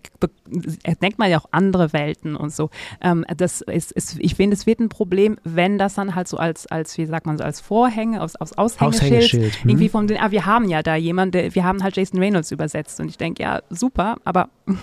[0.82, 2.70] entdeckt man ja auch andere Welten und so.
[3.00, 6.36] Ähm, das ist, ist ich finde, es wird ein Problem, wenn das dann halt so
[6.36, 9.62] als, als wie sagt man so, als Vorhänge, aufs, aufs Aushängeschild, Aushängeschild.
[9.62, 9.70] Hm.
[9.70, 13.00] irgendwie von den, ah, wir haben ja da jemanden, wir haben halt Jason Reynolds übersetzt
[13.00, 14.48] und ich denke, ja, super, aber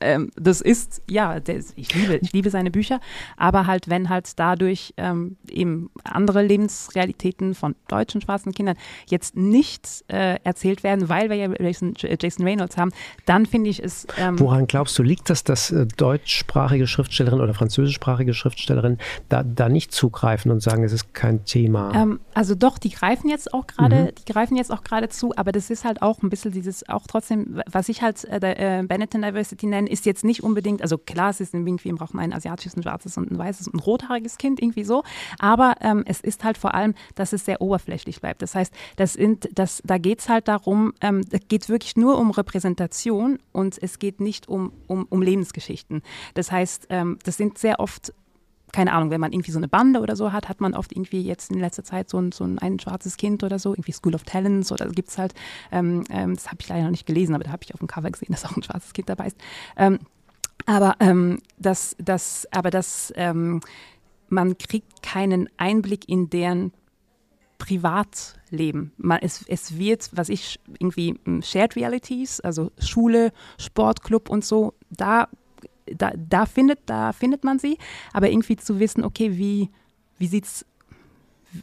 [0.00, 3.00] ähm, das ist, ja, der, ich liebe, ich liebe seine Bücher,
[3.36, 8.76] aber halt, wenn halt dadurch ähm, eben andere Lebensrealitäten von deutschen schwarzen Kindern
[9.08, 12.92] jetzt nicht äh, erzählt werden, weil wir ja Jason, Jason Reynolds haben,
[13.24, 14.06] dann finde ich es.
[14.18, 19.68] Ähm Woran glaubst du, liegt das, dass äh, deutschsprachige Schriftstellerinnen oder französischsprachige Schriftstellerinnen da, da
[19.68, 21.92] nicht zugreifen und sagen, es ist kein Thema?
[21.94, 24.14] Ähm, also doch, die greifen jetzt auch gerade, mhm.
[24.18, 27.06] die greifen jetzt auch gerade zu, aber das ist halt auch ein bisschen dieses, auch
[27.06, 31.30] trotzdem, was ich halt äh, äh, Benetton Diversity nenne, ist jetzt nicht unbedingt, also klar,
[31.30, 34.38] es ist irgendwie, braucht man ein asiatisches, ein schwarzes und ein weißes und ein rothaariges
[34.38, 35.02] Kind, irgendwie so,
[35.38, 38.42] aber ähm, es ist halt vor allem, dass es sehr oberflächlich bleibt.
[38.42, 42.18] Das heißt, das sind, das, da geht es halt darum, ähm, geht es wirklich nur
[42.18, 46.02] um Repräsentation und es geht nicht um, um, um Lebensgeschichten.
[46.34, 48.12] Das heißt, ähm, das sind sehr oft
[48.72, 51.22] keine Ahnung, wenn man irgendwie so eine Bande oder so hat, hat man oft irgendwie
[51.22, 54.14] jetzt in letzter Zeit so ein, so ein, ein schwarzes Kind oder so, irgendwie School
[54.14, 55.34] of Talents oder gibt es halt,
[55.72, 57.88] ähm, ähm, das habe ich leider noch nicht gelesen, aber da habe ich auf dem
[57.88, 59.38] Cover gesehen, dass auch ein schwarzes Kind dabei ist.
[59.78, 59.98] Ähm,
[60.66, 63.60] aber ähm, das, das, aber das, ähm,
[64.28, 66.72] man kriegt keinen Einblick in deren
[67.58, 68.92] Privatleben.
[68.96, 74.74] Man, es, es wird, was ich irgendwie hm, Shared Realities, also Schule, Sportclub und so,
[74.90, 75.28] da,
[75.86, 77.78] da, da, findet, da findet man sie.
[78.12, 79.70] Aber irgendwie zu wissen, okay, wie,
[80.18, 80.66] wie sieht es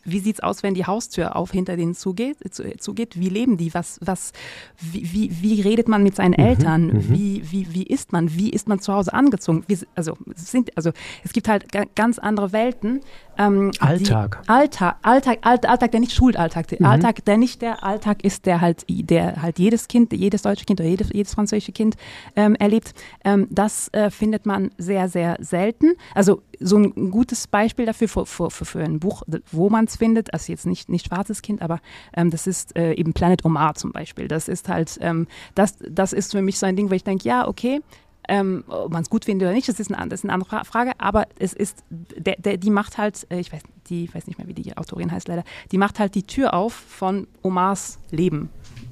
[0.04, 2.38] wie sieht es aus, wenn die Haustür auf hinter denen zugeht?
[2.80, 3.20] zugeht?
[3.20, 3.74] Wie leben die?
[3.74, 4.32] Was, was,
[4.80, 6.88] wie, wie, wie redet man mit seinen mhm, Eltern?
[6.88, 8.34] Mhm, wie, wie, wie isst man?
[8.36, 9.64] Wie ist man zu Hause angezogen?
[9.68, 10.92] Wie, also, sind, also
[11.24, 13.02] es gibt halt ganz andere Welten,
[13.38, 14.42] ähm, Alltag.
[14.44, 14.98] Die, Alltag.
[15.04, 16.86] Alltag, Alltag, Alltag, der nicht Schulalltag, der mhm.
[16.86, 20.80] Alltag, der nicht der Alltag ist, der halt, der halt jedes Kind, jedes deutsche Kind
[20.80, 21.96] oder jedes, jedes französische Kind
[22.36, 22.94] ähm, erlebt.
[23.24, 25.94] Ähm, das äh, findet man sehr, sehr selten.
[26.14, 29.98] Also so ein gutes Beispiel dafür für, für, für, für ein Buch, wo man es
[29.98, 31.80] findet, also jetzt nicht, nicht schwarzes Kind, aber
[32.16, 34.28] ähm, das ist äh, eben Planet Omar zum Beispiel.
[34.28, 37.28] Das ist halt, ähm, das, das ist für mich so ein Ding, wo ich denke,
[37.28, 37.82] ja, okay,
[38.30, 40.64] ähm, ob man es gut findet oder nicht, das ist, eine, das ist eine andere
[40.66, 44.28] Frage, aber es ist, der, der, die macht halt, äh, ich weiß, die, ich weiß
[44.28, 48.00] nicht mehr, wie die Autorin heißt leider, die macht halt die Tür auf von Omars
[48.12, 48.50] Leben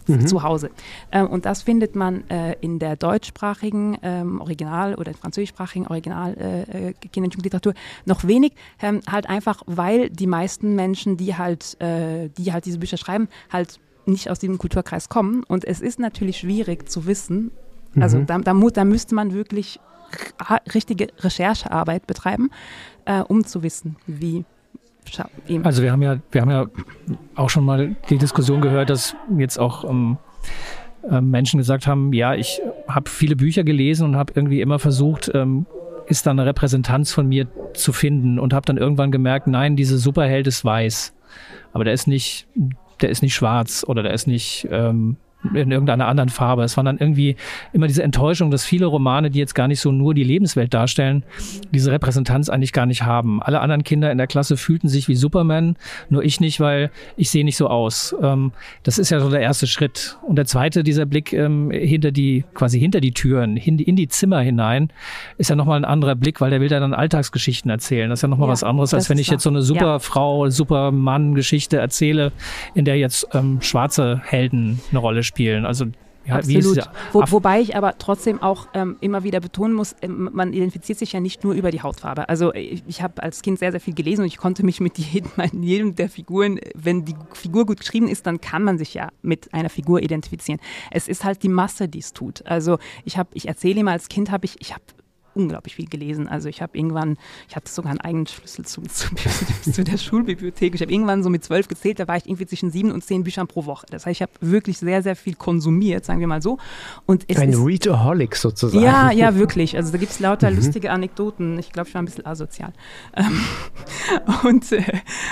[0.07, 0.27] mhm.
[0.27, 0.69] zu Hause.
[1.11, 6.89] Ähm, und das findet man äh, in der deutschsprachigen ähm, Original- oder französischsprachigen Original äh,
[6.89, 7.73] äh Kinderjugendliteratur
[8.05, 12.79] noch wenig, ähm, halt einfach, weil die meisten Menschen, die halt, äh, die halt diese
[12.79, 15.43] Bücher schreiben, halt nicht aus diesem Kulturkreis kommen.
[15.43, 17.51] Und es ist natürlich schwierig zu wissen,
[17.99, 18.25] also mhm.
[18.25, 19.79] da, da, da müsste man wirklich
[20.73, 22.49] richtige Recherchearbeit betreiben,
[23.05, 24.45] äh, um zu wissen, wie
[25.63, 26.67] Also wir haben ja, wir haben ja
[27.35, 30.17] auch schon mal die Diskussion gehört, dass jetzt auch ähm,
[31.09, 35.31] äh, Menschen gesagt haben, ja, ich habe viele Bücher gelesen und habe irgendwie immer versucht,
[35.33, 35.65] ähm,
[36.07, 39.97] ist da eine Repräsentanz von mir zu finden und habe dann irgendwann gemerkt, nein, diese
[39.97, 41.13] Superheld ist weiß,
[41.73, 42.47] aber der ist nicht,
[43.01, 46.63] der ist nicht schwarz oder der ist nicht ähm, in irgendeiner anderen Farbe.
[46.63, 47.35] Es war dann irgendwie
[47.73, 51.23] immer diese Enttäuschung, dass viele Romane, die jetzt gar nicht so nur die Lebenswelt darstellen,
[51.71, 53.41] diese Repräsentanz eigentlich gar nicht haben.
[53.41, 55.75] Alle anderen Kinder in der Klasse fühlten sich wie Superman,
[56.09, 58.15] nur ich nicht, weil ich sehe nicht so aus.
[58.21, 58.51] Ähm,
[58.83, 60.17] das ist ja so der erste Schritt.
[60.21, 63.95] Und der zweite, dieser Blick ähm, hinter die, quasi hinter die Türen, in die, in
[63.95, 64.91] die Zimmer hinein,
[65.37, 68.09] ist ja nochmal ein anderer Blick, weil der will ja dann Alltagsgeschichten erzählen.
[68.09, 70.51] Das ist ja nochmal ja, was anderes, als wenn ich jetzt so eine Superfrau, ja.
[70.51, 72.31] Supermann-Geschichte erzähle,
[72.75, 75.65] in der jetzt ähm, schwarze Helden eine Rolle spielen spielen.
[75.65, 75.85] Also
[76.23, 76.87] ja, Absolut.
[77.13, 81.13] Wo, wobei ich aber trotzdem auch ähm, immer wieder betonen muss, ähm, man identifiziert sich
[81.13, 82.29] ja nicht nur über die Hautfarbe.
[82.29, 84.97] Also ich, ich habe als Kind sehr, sehr viel gelesen und ich konnte mich mit
[84.99, 85.31] jedem,
[85.63, 89.51] jedem der Figuren, wenn die Figur gut geschrieben ist, dann kann man sich ja mit
[89.51, 90.59] einer Figur identifizieren.
[90.91, 92.45] Es ist halt die Masse, die es tut.
[92.45, 94.83] Also ich habe, ich erzähle immer als Kind habe ich, ich habe
[95.33, 96.27] unglaublich viel gelesen.
[96.27, 97.17] Also ich habe irgendwann,
[97.47, 99.09] ich hatte sogar einen eigenen Schlüssel zu, zu,
[99.71, 100.75] zu der Schulbibliothek.
[100.75, 103.23] Ich habe irgendwann so mit zwölf gezählt, da war ich irgendwie zwischen sieben und zehn
[103.23, 103.85] Büchern pro Woche.
[103.89, 106.57] Das heißt, ich habe wirklich sehr, sehr viel konsumiert, sagen wir mal so.
[107.05, 108.83] Und Ein Readaholic sozusagen.
[108.83, 109.75] Ja, ja, wirklich.
[109.75, 110.57] Also da gibt es lauter mhm.
[110.57, 111.59] lustige Anekdoten.
[111.59, 112.73] Ich glaube, ich war ein bisschen asozial.
[113.15, 113.41] Ähm,
[114.43, 114.83] und, äh,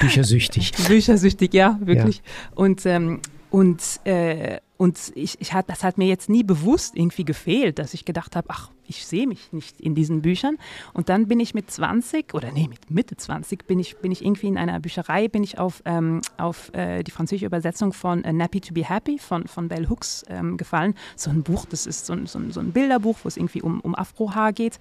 [0.01, 0.73] Büchersüchtig.
[0.87, 2.17] Büchersüchtig, ja, wirklich.
[2.17, 2.23] Ja.
[2.55, 7.25] Und, ähm, und äh, und ich, ich hat, das hat mir jetzt nie bewusst irgendwie
[7.25, 10.57] gefehlt, dass ich gedacht habe, ach, ich sehe mich nicht in diesen Büchern.
[10.93, 14.23] Und dann bin ich mit 20 oder nee, mit Mitte 20 bin ich, bin ich
[14.23, 18.31] irgendwie in einer Bücherei, bin ich auf, ähm, auf äh, die französische Übersetzung von äh,
[18.31, 20.95] Nappy to be Happy von, von Bell Hooks ähm, gefallen.
[21.17, 23.61] So ein Buch, das ist so ein, so ein, so ein Bilderbuch, wo es irgendwie
[23.61, 24.79] um, um Afrohaar geht.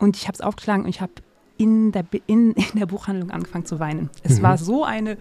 [0.00, 1.12] Und ich habe es aufgeschlagen und ich habe
[1.56, 4.10] in der, in, in der Buchhandlung angefangen zu weinen.
[4.24, 4.42] Es mhm.
[4.42, 5.18] war so eine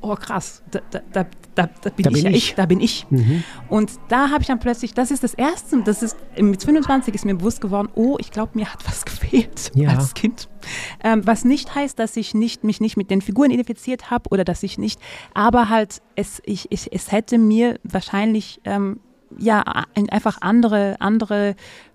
[0.00, 2.54] oh krass, da, da, da, da bin, ich, bin ich.
[2.54, 3.06] da bin ich.
[3.10, 3.42] Mhm.
[3.68, 7.24] Und da habe ich dann plötzlich, das ist das Erste, das ist mit 25 ist
[7.24, 9.90] mir bewusst geworden, oh, ich glaube, mir hat was gefehlt ja.
[9.90, 10.48] als Kind.
[11.02, 14.44] Ähm, was nicht heißt, dass ich nicht, mich nicht mit den Figuren identifiziert habe oder
[14.44, 15.00] dass ich nicht,
[15.34, 19.00] aber halt, es, ich, ich, es hätte mir wahrscheinlich ähm,
[19.36, 19.62] ja
[20.10, 21.54] einfach andere, andere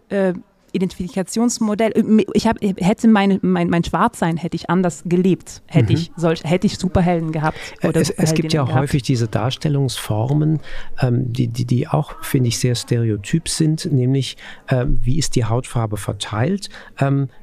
[0.09, 0.33] äh,
[0.73, 1.91] Identifikationsmodell.
[1.95, 5.99] Äh, ich hab, hätte meine, mein, mein Schwarzsein hätte ich anders gelebt, hätte mhm.
[5.99, 7.57] ich solch, hätte ich Superhelden gehabt.
[7.83, 8.79] Oder es, es gibt ja gehabt.
[8.79, 10.59] häufig diese Darstellungsformen,
[11.01, 14.37] ähm, die, die, die auch, finde ich, sehr stereotyp sind, nämlich
[14.69, 16.69] ähm, wie ist die Hautfarbe verteilt.
[16.99, 17.42] Ähm, äh,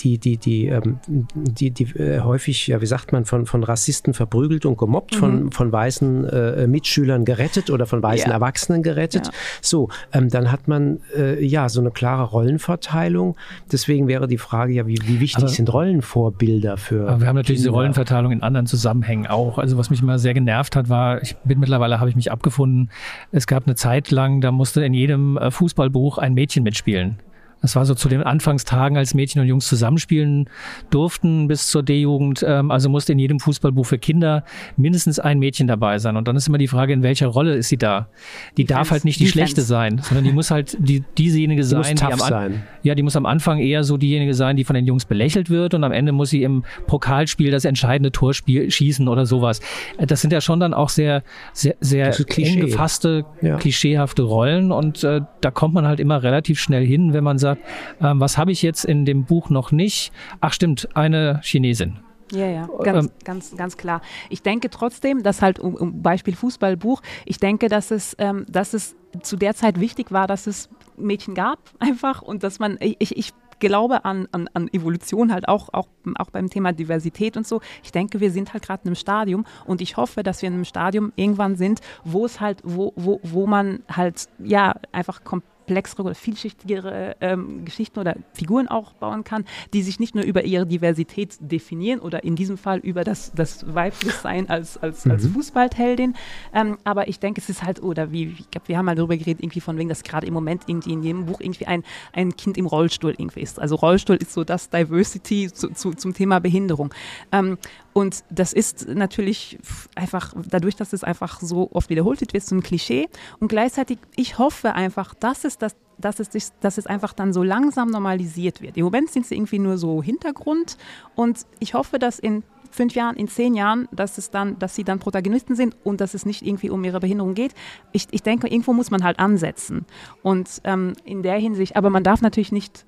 [0.00, 4.14] die, die, die, ähm, die, die äh, häufig, ja, wie sagt man, von, von Rassisten
[4.14, 5.18] verprügelt und gemobbt, mhm.
[5.18, 8.34] von, von weißen äh, Mitschülern gerettet oder von weißen ja.
[8.34, 9.26] Erwachsenen gerettet.
[9.26, 9.32] Ja.
[9.60, 13.36] So, ähm, dann hat man äh, ja so eine klare Rollenverteilung.
[13.72, 17.08] Deswegen wäre die Frage ja, wie, wie wichtig aber, sind Rollenvorbilder für.
[17.08, 17.70] Aber wir haben natürlich Kinder?
[17.70, 19.58] diese Rollenverteilung in anderen Zusammenhängen auch.
[19.58, 22.90] Also was mich immer sehr genervt hat, war, ich bin mittlerweile habe ich mich abgefunden.
[23.32, 27.18] Es gab eine Zeit lang, da musste in jedem äh, Fußballbuch ein Mädchen mitspielen.
[27.62, 30.48] Das war so zu den Anfangstagen, als Mädchen und Jungs zusammenspielen
[30.90, 32.44] durften bis zur D-Jugend.
[32.46, 34.44] Ähm, also musste in jedem Fußballbuch für Kinder
[34.76, 36.16] mindestens ein Mädchen dabei sein.
[36.16, 38.08] Und dann ist immer die Frage, in welcher Rolle ist sie da?
[38.56, 39.68] Die, die darf Fans, halt nicht die, die schlechte Fans.
[39.68, 42.62] sein, sondern die muss halt die, diesejenige sein, die, die am sein.
[42.82, 45.74] ja, die muss am Anfang eher so diejenige sein, die von den Jungs belächelt wird
[45.74, 49.60] und am Ende muss sie im Pokalspiel das entscheidende Tor spiel, schießen oder sowas.
[49.98, 53.56] Äh, das sind ja schon dann auch sehr, sehr, sehr eng gefasste, ja.
[53.56, 57.49] klischeehafte Rollen und äh, da kommt man halt immer relativ schnell hin, wenn man sagt,
[57.54, 57.62] sagt,
[58.00, 60.12] ähm, was habe ich jetzt in dem Buch noch nicht?
[60.40, 61.98] Ach stimmt, eine Chinesin.
[62.32, 64.02] Ja, ja, ganz, ähm, ganz, ganz klar.
[64.28, 68.72] Ich denke trotzdem, dass halt, um, um Beispiel Fußballbuch, ich denke, dass es, ähm, dass
[68.72, 73.16] es zu der Zeit wichtig war, dass es Mädchen gab einfach und dass man, ich,
[73.16, 77.60] ich glaube an, an, an Evolution halt auch, auch, auch beim Thema Diversität und so.
[77.82, 80.54] Ich denke, wir sind halt gerade in einem Stadium und ich hoffe, dass wir in
[80.54, 85.50] einem Stadium irgendwann sind, wo es halt, wo, wo, wo man halt ja einfach komplett
[85.70, 90.44] komplexere oder vielschichtigere ähm, Geschichten oder Figuren auch bauen kann, die sich nicht nur über
[90.44, 95.12] ihre Diversität definieren oder in diesem Fall über das, das Weiblichsein als, als, mhm.
[95.12, 96.14] als Fußballheldin.
[96.52, 99.16] Ähm, aber ich denke, es ist halt, oder wie, ich glaube, wir haben mal darüber
[99.16, 102.36] geredet, irgendwie von wegen, dass gerade im Moment irgendwie in jedem Buch irgendwie ein, ein
[102.36, 103.60] Kind im Rollstuhl irgendwie ist.
[103.60, 106.92] Also Rollstuhl ist so das Diversity zu, zu, zum Thema Behinderung.
[107.30, 107.58] Ähm,
[107.92, 109.58] und das ist natürlich
[109.96, 113.08] einfach, dadurch, dass es einfach so oft wiederholt wird, wird es zum Klischee.
[113.40, 117.42] Und gleichzeitig, ich hoffe einfach, dass es, das, dass, es, dass es einfach dann so
[117.42, 118.76] langsam normalisiert wird.
[118.76, 120.76] Im Moment sind sie irgendwie nur so Hintergrund.
[121.14, 124.84] Und ich hoffe, dass in fünf Jahren, in zehn Jahren, dass es dann, dass sie
[124.84, 127.54] dann Protagonisten sind und dass es nicht irgendwie um ihre Behinderung geht.
[127.92, 129.84] Ich, ich denke, irgendwo muss man halt ansetzen.
[130.22, 132.86] Und ähm, in der Hinsicht, aber man darf natürlich nicht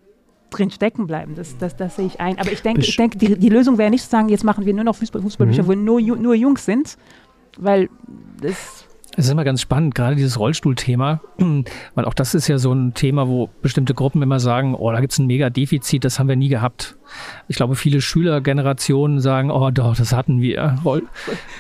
[0.50, 1.35] drin stecken bleiben.
[1.35, 2.38] Das, das, das sehe ich ein.
[2.38, 4.74] Aber ich denke, ich denke die, die Lösung wäre nicht zu sagen, jetzt machen wir
[4.74, 5.66] nur noch Fußball, Fußballbücher, mhm.
[5.66, 6.96] wo nur, nur Jungs sind,
[7.58, 7.88] weil
[8.40, 11.20] das es ist immer ganz spannend, gerade dieses Rollstuhlthema,
[11.94, 15.01] weil auch das ist ja so ein Thema, wo bestimmte Gruppen immer sagen, oh, da
[15.01, 16.96] gibt es ein mega Defizit, das haben wir nie gehabt.
[17.48, 20.79] Ich glaube, viele Schülergenerationen sagen, oh doch, das hatten wir.
[20.85, 21.03] Roll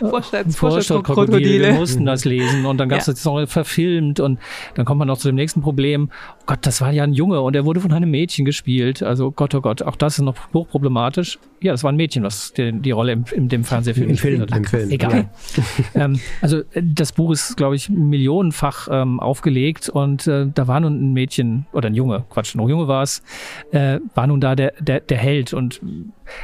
[0.48, 1.68] Vorstadtkrokodile.
[1.68, 3.12] Wir mussten das lesen und dann gab es ja.
[3.12, 4.38] das noch verfilmt und
[4.74, 6.10] dann kommt man noch zu dem nächsten Problem.
[6.40, 9.02] Oh Gott, das war ja ein Junge und er wurde von einem Mädchen gespielt.
[9.02, 11.38] Also Gott, oh Gott, auch das ist noch hochproblematisch.
[11.60, 14.40] Ja, das war ein Mädchen, was die, die Rolle im, in dem Fernsehfilm Im Film,
[14.40, 14.56] hat.
[14.56, 14.90] Im Film.
[14.90, 15.30] Egal.
[15.94, 20.80] ähm, also äh, das Buch ist, glaube ich, millionenfach ähm, aufgelegt und äh, da war
[20.80, 23.22] nun ein Mädchen oder ein Junge, Quatsch, ein Junge war es,
[23.70, 25.52] äh, war nun da der, der, der Held Welt.
[25.52, 25.80] Und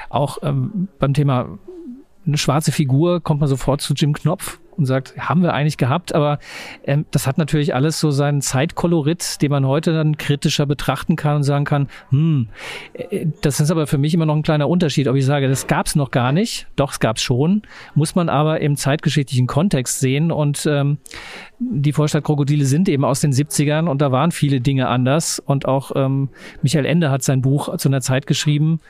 [0.09, 1.59] auch ähm, beim Thema
[2.27, 6.15] eine schwarze Figur kommt man sofort zu Jim Knopf und sagt, haben wir eigentlich gehabt,
[6.15, 6.39] aber
[6.85, 11.37] ähm, das hat natürlich alles so seinen Zeitkolorit, den man heute dann kritischer betrachten kann
[11.37, 12.49] und sagen kann, hm,
[12.93, 15.67] äh, das ist aber für mich immer noch ein kleiner Unterschied, ob ich sage, das
[15.67, 17.63] gab es noch gar nicht, doch, es gab es schon,
[17.95, 20.99] muss man aber im zeitgeschichtlichen Kontext sehen und ähm,
[21.61, 25.91] die Vorstadtkrokodile sind eben aus den 70ern und da waren viele Dinge anders und auch
[25.97, 26.29] ähm,
[26.63, 28.81] Michael Ende hat sein Buch zu einer Zeit geschrieben,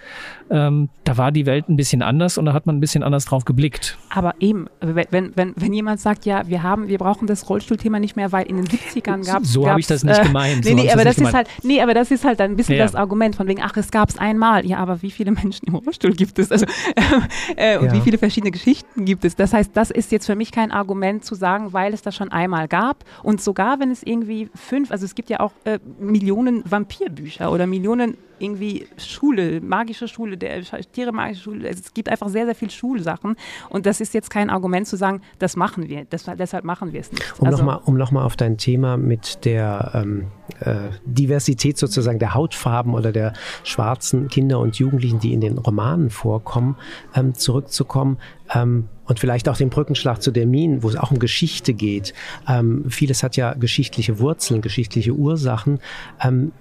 [0.50, 3.24] ähm, da war die Welt ein bisschen anders und da hat man ein bisschen anders
[3.24, 3.96] drauf geblickt.
[4.10, 8.16] Aber eben, wenn, wenn, wenn jemand sagt, ja, wir haben, wir brauchen das Rollstuhlthema nicht
[8.16, 9.52] mehr, weil in den 70ern gab es.
[9.52, 10.64] So habe ich das nicht äh, gemeint.
[10.64, 12.84] nee, nee, aber das, ist halt, nee, aber das ist halt ein bisschen ja.
[12.84, 14.66] das Argument von wegen, ach, es gab es einmal.
[14.66, 16.50] Ja, aber wie viele Menschen im Rollstuhl gibt es?
[16.50, 16.66] Also,
[17.56, 17.92] äh, und ja.
[17.92, 19.36] wie viele verschiedene Geschichten gibt es?
[19.36, 22.30] Das heißt, das ist jetzt für mich kein Argument zu sagen, weil es das schon
[22.30, 23.04] einmal gab.
[23.22, 27.66] Und sogar wenn es irgendwie fünf, also es gibt ja auch äh, Millionen Vampirbücher oder
[27.66, 31.68] Millionen irgendwie Schule, magische Schule, der Tiere magische Schule.
[31.68, 33.36] Es gibt einfach sehr, sehr viel Schulsachen.
[33.68, 36.04] Und das ist jetzt kein Argument zu sagen, das machen wir.
[36.08, 37.34] Das, deshalb machen wir es nicht.
[37.38, 40.26] Um also, nochmal um noch auf dein Thema mit der ähm,
[40.60, 43.32] äh, Diversität sozusagen der Hautfarben oder der
[43.64, 46.76] schwarzen Kinder und Jugendlichen, die in den Romanen vorkommen,
[47.14, 48.18] ähm, zurückzukommen.
[48.54, 52.14] Ähm, und vielleicht auch den Brückenschlag zu der Min, wo es auch um Geschichte geht.
[52.46, 55.80] Ähm, vieles hat ja geschichtliche Wurzeln, geschichtliche Ursachen.
[56.22, 56.52] Ähm,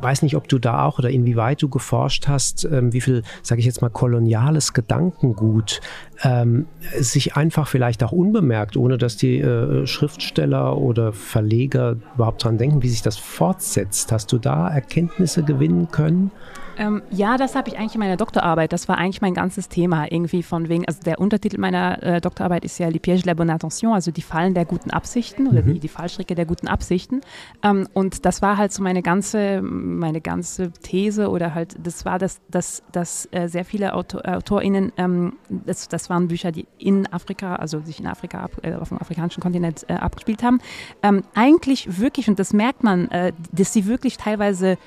[0.00, 3.58] weiß nicht, ob du da auch oder inwieweit du geforscht hast, ähm, wie viel, sage
[3.58, 5.80] ich jetzt mal, koloniales Gedankengut
[6.22, 6.66] ähm,
[6.96, 12.82] sich einfach vielleicht auch unbemerkt, ohne dass die äh, Schriftsteller oder Verleger überhaupt dran denken,
[12.82, 14.12] wie sich das fortsetzt.
[14.12, 16.30] Hast du da Erkenntnisse gewinnen können?
[16.78, 18.72] Ähm, ja, das habe ich eigentlich in meiner Doktorarbeit.
[18.72, 20.10] Das war eigentlich mein ganzes Thema.
[20.10, 23.34] Irgendwie von wegen, also der Untertitel meiner äh, Doktorarbeit ist ja Les pièges de la
[23.34, 25.74] bonne intention, also die Fallen der guten Absichten oder mhm.
[25.74, 27.20] die, die Fallstricke der guten Absichten.
[27.62, 32.18] Ähm, und das war halt so meine ganze, meine ganze These oder halt, das war
[32.18, 37.06] das, dass das, äh, sehr viele Autor, AutorInnen, ähm, das, das waren Bücher, die in
[37.12, 40.58] Afrika, also sich in Afrika, ab, äh, auf dem afrikanischen Kontinent äh, abgespielt haben.
[41.02, 44.78] Ähm, eigentlich wirklich, und das merkt man, äh, dass sie wirklich teilweise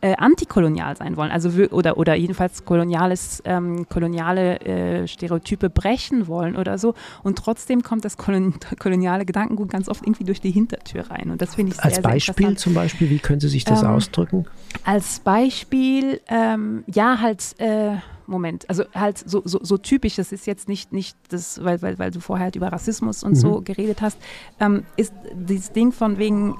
[0.00, 6.56] äh, antikolonial sein wollen, also oder, oder jedenfalls koloniales, ähm, koloniale äh, Stereotype brechen wollen
[6.56, 6.94] oder so.
[7.22, 11.30] Und trotzdem kommt das kolon koloniale Gedankengut ganz oft irgendwie durch die Hintertür rein.
[11.30, 13.88] Und das finde ich sehr, Als Beispiel sehr zum Beispiel, wie könnte sich das ähm,
[13.88, 14.46] ausdrücken?
[14.84, 17.58] Als Beispiel, ähm, ja, halt.
[17.58, 17.96] Äh,
[18.30, 18.68] Moment.
[18.68, 22.10] Also halt so, so, so, typisch, das ist jetzt nicht, nicht das, weil, weil, weil
[22.10, 23.36] du vorher halt über Rassismus und mhm.
[23.36, 24.18] so geredet hast,
[24.60, 26.54] ähm, ist dieses Ding von wegen,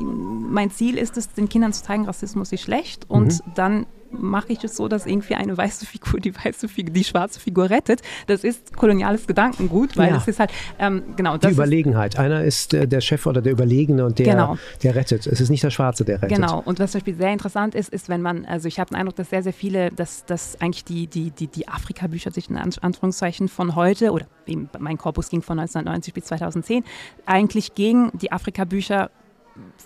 [0.52, 3.52] mein Ziel ist es, den Kindern zu zeigen, Rassismus ist schlecht und mhm.
[3.54, 7.40] dann mache ich es so, dass irgendwie eine weiße Figur die weiße Figur, die schwarze
[7.40, 8.02] Figur rettet.
[8.26, 10.16] Das ist koloniales Gedankengut, weil ja.
[10.16, 11.36] es ist halt, ähm, genau.
[11.36, 12.18] die Überlegenheit.
[12.18, 14.58] Einer ist der, der, Chef oder der Überlegene und der, genau.
[14.82, 15.26] der rettet.
[15.26, 16.36] Es ist nicht der Schwarze, der rettet.
[16.36, 16.62] Genau.
[16.64, 19.16] Und was zum Beispiel sehr interessant ist, ist, wenn man, also ich habe den Eindruck,
[19.16, 23.48] dass sehr, sehr viele, dass, dass eigentlich die, die, die, die Afrika-Bücher sich in Anführungszeichen
[23.48, 26.84] von heute, oder eben mein Korpus ging von 1990 bis 2010,
[27.26, 29.10] eigentlich gegen die Afrika-Bücher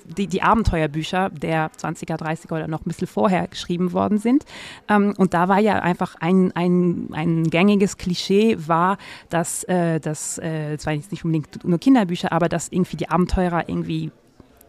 [0.05, 4.45] die, die Abenteuerbücher der 20er, 30er oder noch ein bisschen vorher geschrieben worden sind.
[4.89, 8.99] Ähm, und da war ja einfach ein, ein, ein gängiges Klischee war,
[9.31, 14.11] dass, äh, das, äh, zwar nicht unbedingt nur Kinderbücher, aber dass irgendwie die Abenteurer irgendwie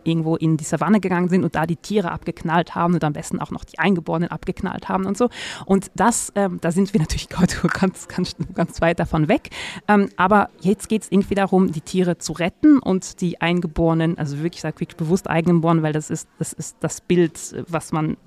[0.06, 3.40] irgendwo in die Savanne gegangen sind und da die Tiere abgeknallt haben und am besten
[3.40, 5.30] auch noch die Eingeborenen abgeknallt haben und so.
[5.66, 9.50] Und das, ähm, da sind wir natürlich heute ganz, ganz, ganz weit davon weg.
[9.88, 14.38] Ähm, aber jetzt geht es irgendwie darum, die Tiere zu retten und die Eingeborenen, also
[14.38, 17.34] wirklich, ich sage wirklich bewusst Eingeborenen, weil das ist, das ist das Bild,
[17.68, 18.18] was man,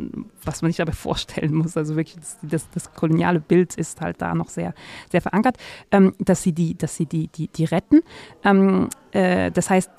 [0.45, 1.77] was man sich dabei vorstellen muss.
[1.77, 4.75] Also wirklich, das, das, das koloniale Bild ist halt da noch sehr,
[5.11, 5.57] sehr verankert,
[5.91, 8.01] ähm, dass sie die, dass sie die, die, die retten.
[8.45, 9.91] Ähm, äh, das heißt,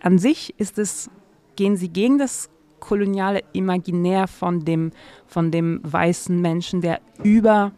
[0.00, 1.10] an sich ist es,
[1.56, 4.92] gehen sie gegen das koloniale Imaginär von dem,
[5.26, 7.72] von dem weißen Menschen, der über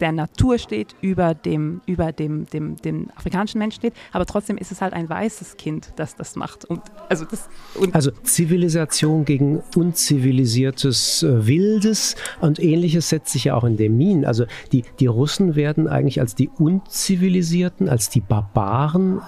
[0.00, 4.72] der Natur steht, über dem, über dem, dem, dem afrikanischen Menschen steht, aber trotzdem ist
[4.72, 6.64] es halt ein weißes Kind, das das macht.
[6.64, 7.48] Und, also, das,
[7.92, 14.24] also Zivilisation gegen unzivilisiertes äh, Wildes und ähnliches setzt sich ja auch in dem Min.
[14.24, 19.20] Also die, die Russen werden eigentlich als die Unzivilisierten, als die Barbaren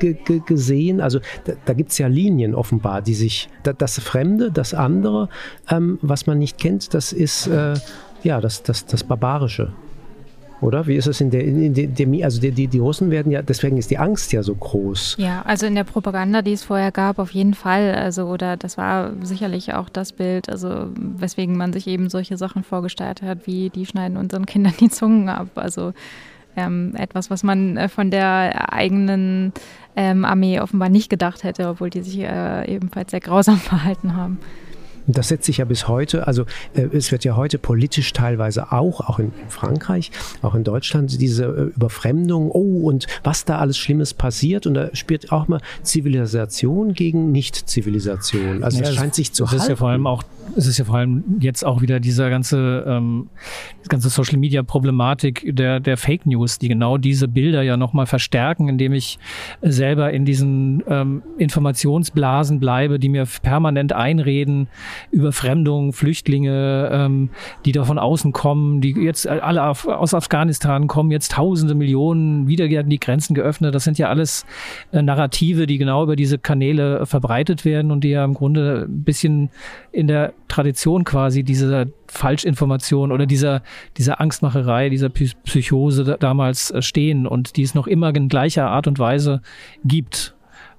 [0.00, 0.14] äh,
[0.46, 1.00] gesehen.
[1.00, 5.28] Also da, da gibt es ja Linien offenbar, die sich, das Fremde, das andere,
[5.70, 7.74] ähm, was man nicht kennt, das ist äh,
[8.22, 9.72] ja das, das, das Barbarische.
[10.64, 10.86] Oder?
[10.86, 13.76] Wie ist es in der, in der, also die, die, die Russen werden ja, deswegen
[13.76, 15.16] ist die Angst ja so groß.
[15.18, 17.94] Ja, also in der Propaganda, die es vorher gab, auf jeden Fall.
[17.94, 22.64] Also, oder das war sicherlich auch das Bild, also weswegen man sich eben solche Sachen
[22.64, 25.48] vorgestellt hat, wie die schneiden unseren Kindern die Zungen ab.
[25.56, 25.92] Also
[26.56, 29.52] ähm, etwas, was man äh, von der eigenen
[29.96, 34.38] ähm, Armee offenbar nicht gedacht hätte, obwohl die sich äh, ebenfalls sehr grausam verhalten haben.
[35.06, 36.44] Das setzt sich ja bis heute, also
[36.74, 40.10] äh, es wird ja heute politisch teilweise auch, auch in, Frankreich,
[40.42, 44.66] auch in Deutschland, diese äh, Überfremdung, oh, und was da alles Schlimmes passiert.
[44.66, 48.64] Und da spielt auch mal Zivilisation gegen Nicht-Zivilisation.
[48.64, 49.62] Also ja, es scheint sich zu halten.
[49.62, 50.22] Ist ja vor allem auch,
[50.56, 53.28] es ist ja vor allem jetzt auch wieder dieser ganze, ähm,
[53.88, 58.68] ganze Social Media Problematik der, der Fake News, die genau diese Bilder ja nochmal verstärken,
[58.68, 59.18] indem ich
[59.62, 64.68] selber in diesen ähm, Informationsblasen bleibe, die mir permanent einreden,
[65.10, 67.30] Überfremdung, Flüchtlinge, ähm,
[67.64, 72.46] die da von außen kommen, die jetzt alle auf, aus Afghanistan kommen, jetzt tausende Millionen,
[72.48, 73.74] wieder werden die Grenzen geöffnet.
[73.74, 74.44] Das sind ja alles
[74.92, 78.86] äh, Narrative, die genau über diese Kanäle äh, verbreitet werden und die ja im Grunde
[78.88, 79.50] ein bisschen
[79.92, 83.62] in der Tradition quasi dieser Falschinformation oder dieser,
[83.96, 88.68] dieser Angstmacherei, dieser Psychose da, damals äh, stehen und die es noch immer in gleicher
[88.68, 89.42] Art und Weise
[89.84, 90.33] gibt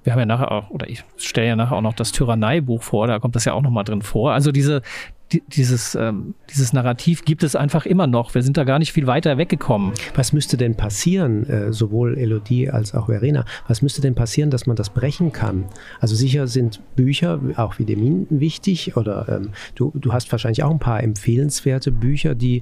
[0.06, 3.08] wir haben ja nachher auch, oder ich stelle ja nachher auch noch das Tyrannei-Buch vor,
[3.08, 4.34] da kommt das ja auch nochmal drin vor.
[4.34, 4.84] Also diese,
[5.32, 8.36] die, dieses, ähm, dieses Narrativ gibt es einfach immer noch.
[8.36, 9.94] Wir sind da gar nicht viel weiter weggekommen.
[10.14, 14.68] Was müsste denn passieren, äh, sowohl Elodie als auch Verena, was müsste denn passieren, dass
[14.68, 15.66] man das brechen kann?
[16.00, 20.72] Also sicher sind Bücher, auch wie Demin, wichtig oder ähm, du, du hast wahrscheinlich auch
[20.72, 22.62] ein paar empfehlenswerte Bücher, die,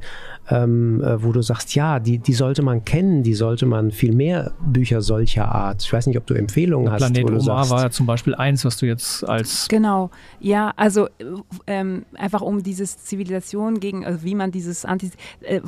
[0.50, 4.14] ähm, äh, wo du sagst, ja, die, die sollte man kennen, die sollte man viel
[4.14, 5.84] mehr Bücher solcher Art.
[5.84, 7.00] Ich weiß nicht, ob du Empfehlungen hast.
[7.00, 9.68] Planet Omar sagst, war ja zum Beispiel eins, was du jetzt als...
[9.68, 11.10] Genau, ja, also
[11.68, 15.62] ähm, einfach um um dieses Zivilisation gegen, also wie man dieses Anti, äh,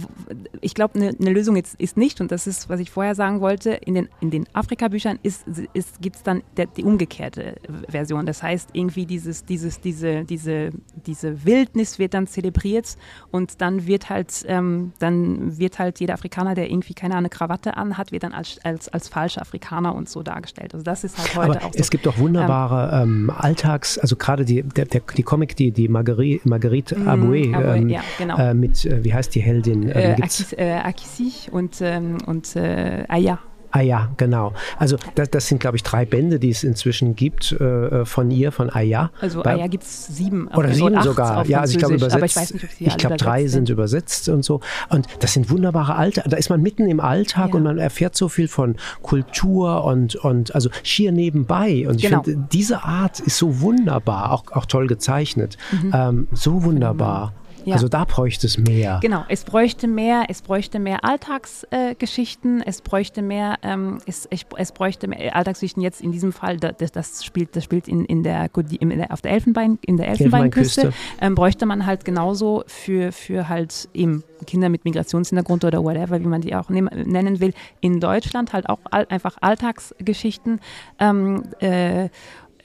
[0.62, 3.42] ich glaube, eine ne Lösung jetzt ist nicht, und das ist, was ich vorher sagen
[3.42, 7.56] wollte, in den, in den Afrika-Büchern ist, ist, gibt es dann der, die umgekehrte
[7.90, 8.26] Version.
[8.26, 10.72] Das heißt, irgendwie dieses, dieses, diese, diese,
[11.06, 12.98] diese Wildnis wird dann zelebriert
[13.32, 17.78] und dann wird halt, ähm, dann wird halt jeder Afrikaner, der irgendwie keine Ahnung, Krawatte
[17.78, 20.74] anhat, wird dann als, als, als falscher Afrikaner und so dargestellt.
[20.74, 21.80] Also das ist halt heute Aber auch so.
[21.80, 25.88] Es gibt doch wunderbare ähm, Alltags, also gerade die, der, der, die Comic, die, die
[25.88, 28.38] Marguerite, Marguerite Marguerite mm, Aboué, ähm, ja, genau.
[28.38, 29.92] äh, mit, äh, wie heißt die Heldin?
[29.94, 30.22] Ähm,
[30.58, 33.40] äh, Akisi und, ähm, und äh, Aya.
[33.76, 34.54] Ah ja, genau.
[34.80, 38.54] Also das, das sind, glaube ich, drei Bände, die es inzwischen gibt äh, von ihr,
[38.54, 39.12] von Aya.
[39.20, 40.48] Also Bei, Aya gibt es sieben.
[40.48, 41.46] Oder sieben sogar.
[41.46, 42.54] Ja, also ich glaube übersetzt.
[42.80, 44.62] Ich Ich glaube, drei sind übersetzt und so.
[44.88, 46.24] Und das sind wunderbare Alltag.
[46.30, 47.56] Da ist man mitten im Alltag ja.
[47.56, 51.86] und man erfährt so viel von Kultur und, und also schier nebenbei.
[51.86, 52.24] Und ich genau.
[52.24, 55.58] finde, diese Art ist so wunderbar, auch, auch toll gezeichnet.
[55.74, 55.92] Mhm.
[55.94, 57.34] Ähm, so wunderbar.
[57.66, 57.74] Ja.
[57.74, 59.00] Also da bräuchte es mehr.
[59.02, 64.46] Genau, es bräuchte mehr, es bräuchte mehr Alltagsgeschichten, äh, es bräuchte mehr, ähm, es, es,
[64.56, 68.22] es, bräuchte mehr Alltagsgeschichten jetzt in diesem Fall, das, das spielt, das spielt in, in
[68.22, 68.50] der,
[68.80, 73.50] in der, auf der Elfenbein, in der Elfenbeinküste, ähm, bräuchte man halt genauso für, für
[73.50, 78.54] halt eben Kinder mit Migrationshintergrund oder whatever, wie man die auch nennen will, in Deutschland
[78.54, 80.60] halt auch all, einfach Alltagsgeschichten.
[81.00, 82.10] Ähm, äh,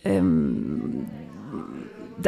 [0.05, 1.07] ähm,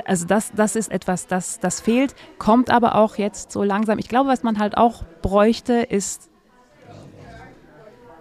[0.05, 3.99] also das, das ist etwas, das, das fehlt, kommt aber auch jetzt so langsam.
[3.99, 6.32] Ich glaube, was man halt auch bräuchte, ist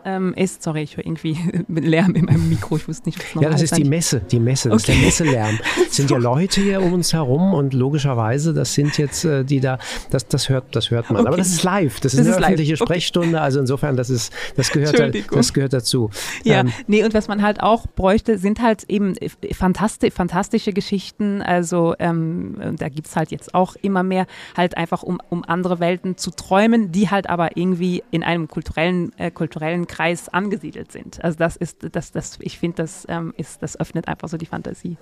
[0.06, 0.64] ähm, ist.
[0.64, 1.38] Sorry, ich höre irgendwie
[1.68, 2.78] Lärm in meinem Mikro.
[2.78, 4.22] Ich wusste nicht, was noch Ja, das ist die Messe.
[4.32, 4.94] Die Messe, das okay.
[5.08, 5.60] ist der Messelärm.
[5.92, 9.60] Es sind ja Leute hier um uns herum und logischerweise, das sind jetzt äh, die
[9.60, 9.78] da,
[10.10, 11.22] das, das, hört, das hört man.
[11.22, 11.28] Okay.
[11.28, 12.00] Aber das ist live.
[12.00, 12.80] Das ist das eine ist öffentliche live.
[12.80, 13.38] Sprechstunde.
[13.38, 13.44] Okay.
[13.44, 16.10] Also insofern, das, ist, das, gehört da, das gehört dazu.
[16.44, 19.16] Ja, ähm, nee, und was man halt auch bräuchte, sind halt eben
[19.54, 21.42] fantasti fantastische Geschichten.
[21.42, 25.80] Also ähm, da gibt es halt jetzt auch immer mehr, halt einfach um, um andere
[25.80, 31.22] Welten zu träumen, die halt aber irgendwie in einem kulturellen, äh, kulturellen Kreis angesiedelt sind.
[31.24, 34.46] Also das ist, das, das, ich finde, das ähm, ist, das öffnet einfach so die
[34.46, 34.96] Fantasie.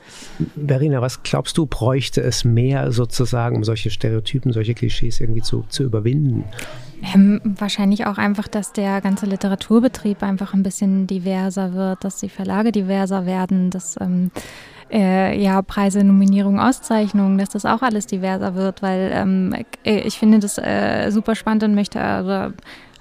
[0.56, 5.64] Verena, was glaubst du, bräuchte es mehr sozusagen, um solche Stereotypen, solche Klischees irgendwie zu,
[5.70, 6.44] zu überwinden?
[7.14, 12.30] Ähm, wahrscheinlich auch einfach, dass der ganze Literaturbetrieb einfach ein bisschen diverser wird, dass die
[12.30, 14.32] Verlage diverser werden, dass ähm,
[14.92, 20.40] äh, ja, Preise, Nominierungen, Auszeichnungen, dass das auch alles diverser wird, weil ähm, ich finde
[20.40, 22.54] das äh, super spannend und möchte, also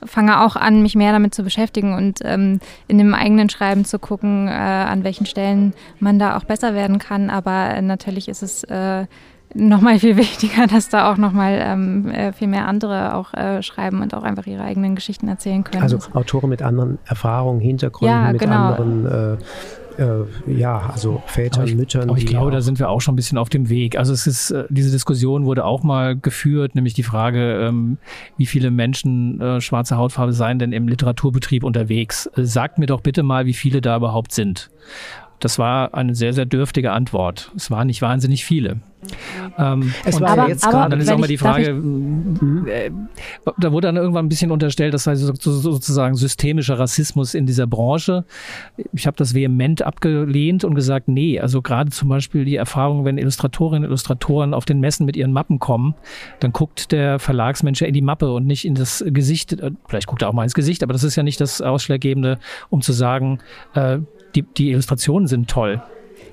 [0.05, 3.99] fange auch an, mich mehr damit zu beschäftigen und ähm, in dem eigenen Schreiben zu
[3.99, 7.31] gucken, äh, an welchen Stellen man da auch besser werden kann.
[7.31, 9.07] Aber natürlich ist es äh,
[9.55, 14.03] nochmal viel wichtiger, dass da auch nochmal ähm, äh, viel mehr andere auch äh, schreiben
[14.03, 15.83] und auch einfach ihre eigenen Geschichten erzählen können.
[15.83, 18.73] Also Autoren mit anderen Erfahrungen, Hintergründen, ja, mit genau.
[18.73, 19.39] anderen
[19.99, 22.17] äh, ja, also Vätern, ich, Müttern.
[22.17, 23.99] ich glaube, da sind wir auch schon ein bisschen auf dem Weg.
[23.99, 27.99] Also es ist, äh, diese Diskussion wurde auch mal geführt, nämlich die Frage, ähm,
[28.37, 32.27] wie viele Menschen äh, schwarze Hautfarbe seien denn im Literaturbetrieb unterwegs?
[32.37, 34.71] Äh, sagt mir doch bitte mal, wie viele da überhaupt sind.
[35.41, 37.53] Das war eine sehr, sehr dürftige Antwort.
[37.57, 38.81] Es waren nicht wahnsinnig viele.
[39.57, 40.91] Ähm, es war aber, jetzt gerade.
[40.91, 42.67] Dann ist auch mal die Frage, mhm.
[42.69, 42.91] äh,
[43.59, 47.67] da wurde dann irgendwann ein bisschen unterstellt, das sei so, sozusagen systemischer Rassismus in dieser
[47.69, 48.25] Branche.
[48.93, 53.19] Ich habe das vehement abgelehnt und gesagt, nee, also gerade zum Beispiel die Erfahrung, wenn
[53.19, 55.95] Illustratorinnen und Illustratoren auf den Messen mit ihren Mappen kommen,
[56.41, 59.53] dann guckt der Verlagsmensch ja in die Mappe und nicht in das Gesicht.
[59.53, 62.39] Äh, vielleicht guckt er auch mal ins Gesicht, aber das ist ja nicht das Ausschlaggebende,
[62.69, 63.39] um zu sagen,
[63.75, 63.99] äh,
[64.35, 65.83] die, die Illustrationen sind toll.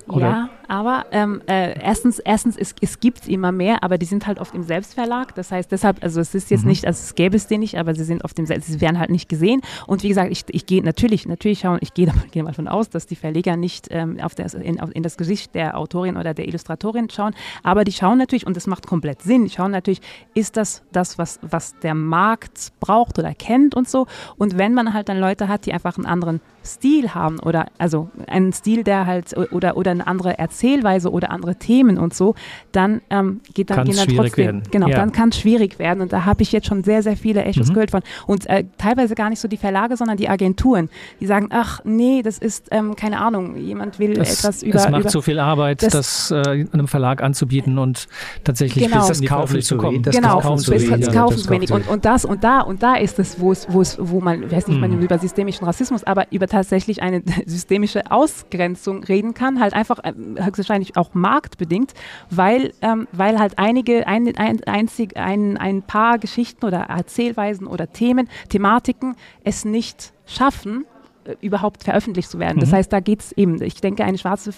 [0.08, 0.20] Oder?
[0.20, 4.40] Ja, aber ähm, äh, erstens, erstens es, es gibt immer mehr, aber die sind halt
[4.40, 5.34] oft im Selbstverlag.
[5.34, 6.70] Das heißt deshalb, also es ist jetzt mhm.
[6.70, 9.10] nicht, also es gäbe es den nicht, aber sie sind auf dem sie werden halt
[9.10, 9.62] nicht gesehen.
[9.88, 12.90] Und wie gesagt, ich, ich gehe natürlich, natürlich schauen, ich gehe geh mal davon aus,
[12.90, 16.36] dass die Verleger nicht ähm, auf das, in, auf, in das Gesicht der Autorin oder
[16.36, 17.34] der Illustratorin schauen,
[17.64, 20.02] aber die schauen natürlich, und das macht komplett Sinn, die schauen natürlich,
[20.36, 24.06] ist das das, was, was der Markt braucht oder kennt und so.
[24.38, 28.10] Und wenn man halt dann Leute hat, die einfach einen anderen Stil haben oder also
[28.28, 32.36] einen Stil, der halt oder oder eine andere Erzählweise oder andere Themen und so,
[32.72, 34.64] dann ähm, geht dann, gehen dann trotzdem werden.
[34.72, 34.96] genau, ja.
[34.98, 37.70] dann kann es schwierig werden und da habe ich jetzt schon sehr sehr viele Echos
[37.70, 37.74] mhm.
[37.74, 40.90] gehört von und äh, teilweise gar nicht so die Verlage, sondern die Agenturen,
[41.20, 44.90] die sagen, ach nee, das ist ähm, keine Ahnung, jemand will das, etwas über es
[44.90, 48.08] macht über, so viel Arbeit, das, das äh, einem Verlag anzubieten und
[48.44, 49.08] tatsächlich genau.
[49.08, 50.04] bis die kaufen zu kommen.
[50.04, 51.06] Das genau, kaufen zu wenig.
[51.06, 53.68] Das kaufen zu wenig und, und das und da und da ist es, wo es
[53.70, 54.82] wo es wo man, weiß nicht, mhm.
[54.82, 60.14] man über systemischen Rassismus, aber über tatsächlich eine systemische Ausgrenzung reden kann, halt einfach äh,
[60.40, 61.94] höchstwahrscheinlich auch marktbedingt,
[62.30, 67.92] weil, ähm, weil halt einige, ein, ein, einzig, ein, ein paar Geschichten oder Erzählweisen oder
[67.92, 70.86] Themen, Thematiken es nicht schaffen,
[71.26, 72.58] äh, überhaupt veröffentlicht zu werden.
[72.58, 72.62] Mhm.
[72.62, 74.54] Das heißt, da geht es eben, ich denke, eine schwarze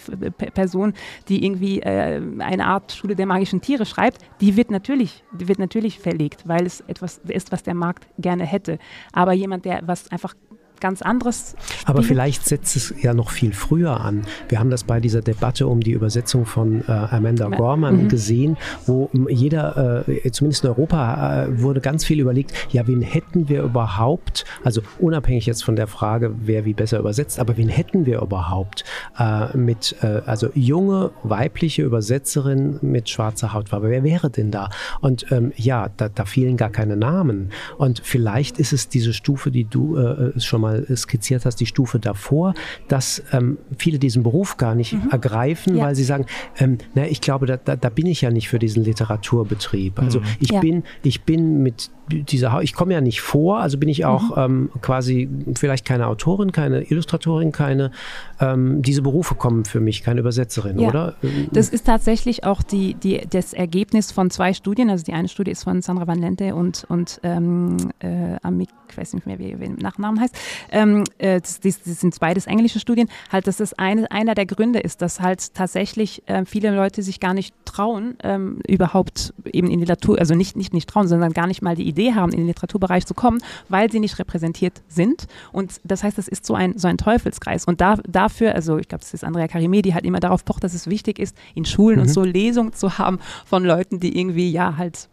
[0.53, 0.93] Person,
[1.29, 5.57] die irgendwie äh, eine Art Schule der magischen Tiere schreibt, die wird natürlich, die wird
[5.57, 8.77] natürlich verlegt, weil es etwas ist, was der Markt gerne hätte.
[9.13, 10.35] Aber jemand, der was einfach
[10.79, 11.55] ganz anderes.
[11.59, 11.87] Spielt.
[11.87, 14.23] Aber vielleicht setzt es ja noch viel früher an.
[14.49, 18.09] Wir haben das bei dieser Debatte um die Übersetzung von äh, Amanda Gorman mhm.
[18.09, 23.49] gesehen, wo jeder, äh, zumindest in Europa, äh, wurde ganz viel überlegt, ja, wen hätten
[23.49, 28.05] wir überhaupt, also unabhängig jetzt von der Frage, wer wie besser übersetzt, aber wen hätten
[28.05, 28.83] wir überhaupt
[29.17, 34.69] äh, mit, äh, also junge weibliche Übersetzerin mit schwarzer Hautfarbe, wer wäre denn da?
[35.01, 37.51] Und ähm, ja, da, da fielen gar keine Namen.
[37.77, 41.65] Und vielleicht ist es diese Stufe, die du äh, schon mal mal skizziert hast, die
[41.65, 42.53] Stufe davor,
[42.87, 45.09] dass ähm, viele diesen Beruf gar nicht mhm.
[45.11, 45.85] ergreifen, ja.
[45.85, 46.25] weil sie sagen,
[46.59, 49.99] ähm, na, ich glaube, da, da, da, bin ich ja nicht für diesen Literaturbetrieb.
[49.99, 50.25] Also mhm.
[50.39, 50.59] ich ja.
[50.59, 54.69] bin, ich bin mit dieser, ich komme ja nicht vor, also bin ich auch mhm.
[54.71, 57.91] ähm, quasi vielleicht keine Autorin, keine Illustratorin, keine,
[58.39, 60.87] ähm, diese Berufe kommen für mich, keine Übersetzerin, ja.
[60.87, 61.15] oder?
[61.51, 65.51] Das ist tatsächlich auch die, die, das Ergebnis von zwei Studien, also die eine Studie
[65.51, 69.55] ist von Sandra Van Lente und, und ähm, äh, Amik, ich weiß nicht mehr, wie,
[69.55, 70.35] der Nachnamen heißt,
[70.71, 74.79] ähm, äh, das, das, sind beides englische Studien, halt, dass das eine, einer der Gründe
[74.79, 79.79] ist, dass halt tatsächlich äh, viele Leute sich gar nicht trauen, ähm, überhaupt eben in
[79.79, 82.39] die Literatur, also nicht, nicht, nicht trauen, sondern gar nicht mal die Idee haben, in
[82.39, 83.39] den Literaturbereich zu kommen,
[83.69, 85.27] weil sie nicht repräsentiert sind.
[85.51, 87.65] Und das heißt, das ist so ein, so ein Teufelskreis.
[87.65, 90.63] Und da, dafür, also ich glaube, das ist Andrea Karimé, die halt immer darauf pocht,
[90.63, 92.03] dass es wichtig ist, in Schulen mhm.
[92.03, 95.09] und so Lesungen zu haben von Leuten, die irgendwie ja halt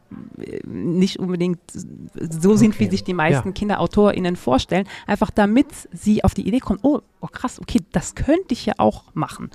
[0.67, 2.85] nicht unbedingt so sind, okay.
[2.85, 3.53] wie sich die meisten ja.
[3.53, 8.53] KinderautorInnen vorstellen, einfach damit sie auf die Idee kommen, oh, oh krass, okay, das könnte
[8.53, 9.51] ich ja auch machen.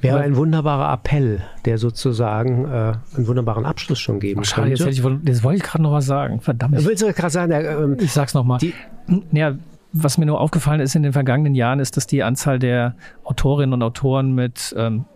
[0.00, 4.84] Wäre ein wunderbarer Appell, der sozusagen äh, einen wunderbaren Abschluss schon geben Schade, könnte.
[4.84, 6.40] Jetzt, ich, jetzt wollte ich gerade noch was sagen.
[6.40, 6.84] Verdammt.
[6.84, 7.50] Willst du gerade sagen?
[7.50, 8.60] Der, ähm, ich sag's nochmal.
[9.32, 9.56] Ja,
[9.92, 13.72] was mir nur aufgefallen ist in den vergangenen Jahren, ist, dass die Anzahl der Autorinnen
[13.72, 15.06] und Autoren mit ähm,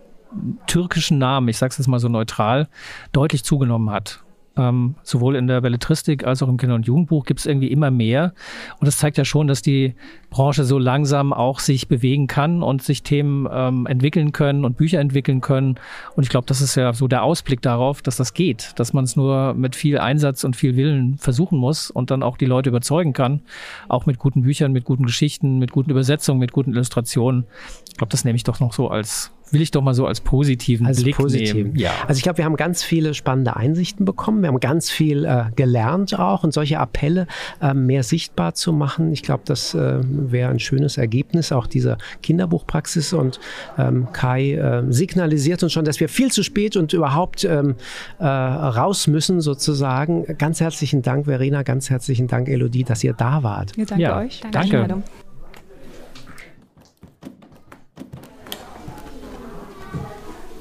[0.67, 2.67] türkischen Namen, ich sage es jetzt mal so neutral,
[3.11, 4.22] deutlich zugenommen hat.
[4.55, 7.89] Ähm, sowohl in der Belletristik als auch im Kinder- und Jugendbuch gibt es irgendwie immer
[7.89, 8.33] mehr.
[8.79, 9.95] Und das zeigt ja schon, dass die
[10.29, 14.99] Branche so langsam auch sich bewegen kann und sich Themen ähm, entwickeln können und Bücher
[14.99, 15.79] entwickeln können.
[16.15, 19.05] Und ich glaube, das ist ja so der Ausblick darauf, dass das geht, dass man
[19.05, 22.69] es nur mit viel Einsatz und viel Willen versuchen muss und dann auch die Leute
[22.69, 23.41] überzeugen kann,
[23.89, 27.45] auch mit guten Büchern, mit guten Geschichten, mit guten Übersetzungen, mit guten Illustrationen.
[27.89, 30.19] Ich glaube, das nehme ich doch noch so als will ich doch mal so als
[30.21, 31.53] positiven als Blick positiv.
[31.53, 31.75] nehmen.
[31.75, 31.91] Ja.
[32.07, 34.41] Also ich glaube, wir haben ganz viele spannende Einsichten bekommen.
[34.41, 37.27] Wir haben ganz viel äh, gelernt auch und solche Appelle
[37.61, 39.11] äh, mehr sichtbar zu machen.
[39.13, 43.13] Ich glaube, das äh, wäre ein schönes Ergebnis auch dieser Kinderbuchpraxis.
[43.13, 43.39] Und
[43.77, 47.75] ähm, Kai äh, signalisiert uns schon, dass wir viel zu spät und überhaupt ähm,
[48.19, 50.25] äh, raus müssen sozusagen.
[50.37, 51.63] Ganz herzlichen Dank, Verena.
[51.63, 53.75] Ganz herzlichen Dank, Elodie, dass ihr da wart.
[53.77, 54.41] Ja, danke Ja, euch.
[54.41, 55.03] die danke.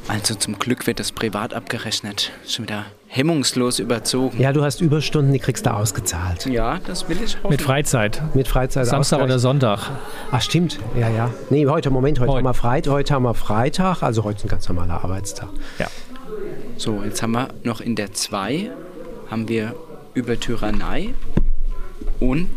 [0.08, 2.32] Also zum Glück wird das privat abgerechnet.
[2.46, 4.40] Schon wieder hemmungslos überzogen.
[4.40, 6.46] Ja, du hast Überstunden, die kriegst du ausgezahlt.
[6.46, 7.50] Ja, das will ich hoffen.
[7.50, 8.22] Mit Freizeit.
[8.34, 9.90] Mit Freizeit Samstag oder Sonntag.
[10.30, 11.30] Ach stimmt, ja, ja.
[11.50, 12.38] Nee, heute, Moment, heute, Heute.
[12.38, 15.48] haben wir Freitag, heute haben wir Freitag, also heute ist ein ganz normaler Arbeitstag.
[15.78, 15.86] Ja.
[16.76, 18.70] So, jetzt haben wir noch in der 2
[19.30, 19.74] haben wir
[20.14, 21.14] über Tyrannei
[22.20, 22.48] und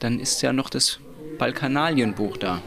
[0.00, 0.98] dann ist ja noch das
[1.38, 2.60] Balkanalienbuch da.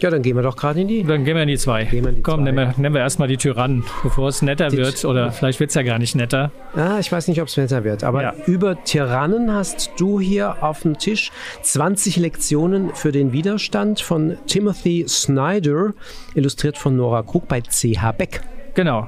[0.00, 1.04] Ja, dann gehen wir doch gerade in die.
[1.04, 1.82] Dann gehen wir in die zwei.
[1.82, 2.44] In die Komm, zwei.
[2.52, 5.04] nehmen wir, nehmen wir erstmal die Tyrannen, bevor es netter Die- wird.
[5.04, 6.50] Oder vielleicht wird es ja gar nicht netter.
[6.74, 8.34] Ah, ich weiß nicht, ob es besser wird, aber Ja.
[8.46, 11.30] über Tyrannen hast du hier auf dem Tisch
[11.62, 15.92] 20 Lektionen für den Widerstand von Timothy Snyder,
[16.34, 18.40] illustriert von Nora Krug bei CH Beck.
[18.80, 19.06] Genau.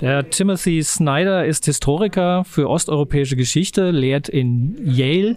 [0.00, 5.36] Der Timothy Snyder ist Historiker für osteuropäische Geschichte, lehrt in Yale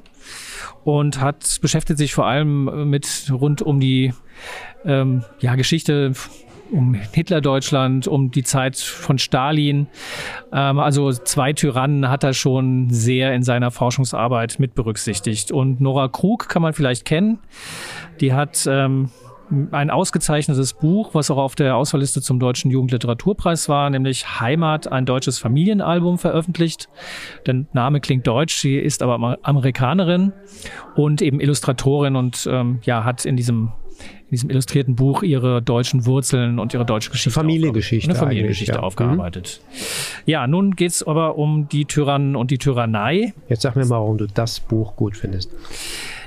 [0.83, 4.15] und hat beschäftigt sich vor allem mit rund um die
[4.83, 6.13] ähm, ja, Geschichte
[6.71, 9.85] um Hitlerdeutschland, um die Zeit von Stalin.
[10.51, 15.51] Ähm, also zwei Tyrannen hat er schon sehr in seiner Forschungsarbeit mit berücksichtigt.
[15.51, 17.37] Und Nora Krug kann man vielleicht kennen.
[18.21, 19.11] Die hat ähm,
[19.71, 25.05] ein ausgezeichnetes Buch, was auch auf der Auswahlliste zum Deutschen Jugendliteraturpreis war, nämlich Heimat, ein
[25.05, 26.89] deutsches Familienalbum veröffentlicht.
[27.45, 30.33] Der Name klingt deutsch, sie ist aber Amer- Amerikanerin
[30.95, 33.71] und eben Illustratorin und ähm, ja, hat in diesem
[34.25, 38.79] in diesem illustrierten Buch ihre deutschen Wurzeln und ihre deutsche Geschichte Familiengeschichte eine Familiengeschichte ja.
[38.79, 39.61] aufgearbeitet.
[40.25, 43.33] Ja, nun geht's aber um die Tyrannen und die Tyrannei.
[43.49, 45.51] Jetzt sag mir mal, warum du das Buch gut findest.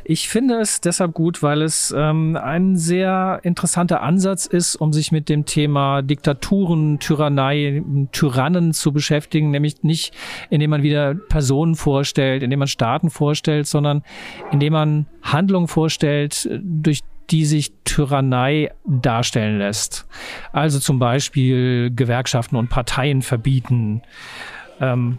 [0.06, 5.12] Ich finde es deshalb gut, weil es ähm, ein sehr interessanter Ansatz ist, um sich
[5.12, 7.82] mit dem Thema Diktaturen, Tyrannei,
[8.12, 10.14] Tyrannen zu beschäftigen, nämlich nicht,
[10.50, 14.02] indem man wieder Personen vorstellt, indem man Staaten vorstellt, sondern
[14.52, 17.00] indem man Handlungen vorstellt, durch
[17.30, 20.06] die sich Tyrannei darstellen lässt.
[20.52, 24.02] Also zum Beispiel Gewerkschaften und Parteien verbieten.
[24.80, 25.18] Ähm,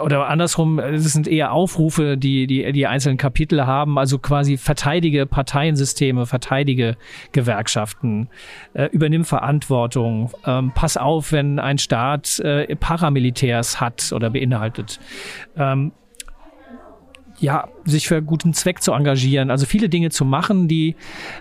[0.00, 5.26] oder andersrum, es sind eher Aufrufe, die, die die einzelnen Kapitel haben, also quasi verteidige
[5.26, 6.96] Parteiensysteme, verteidige
[7.32, 8.28] Gewerkschaften,
[8.74, 15.00] äh, übernimm Verantwortung, ähm, pass auf, wenn ein Staat äh, Paramilitärs hat oder beinhaltet.
[15.56, 15.92] Ähm,
[17.42, 20.94] ja, sich für guten Zweck zu engagieren, also viele Dinge zu machen, die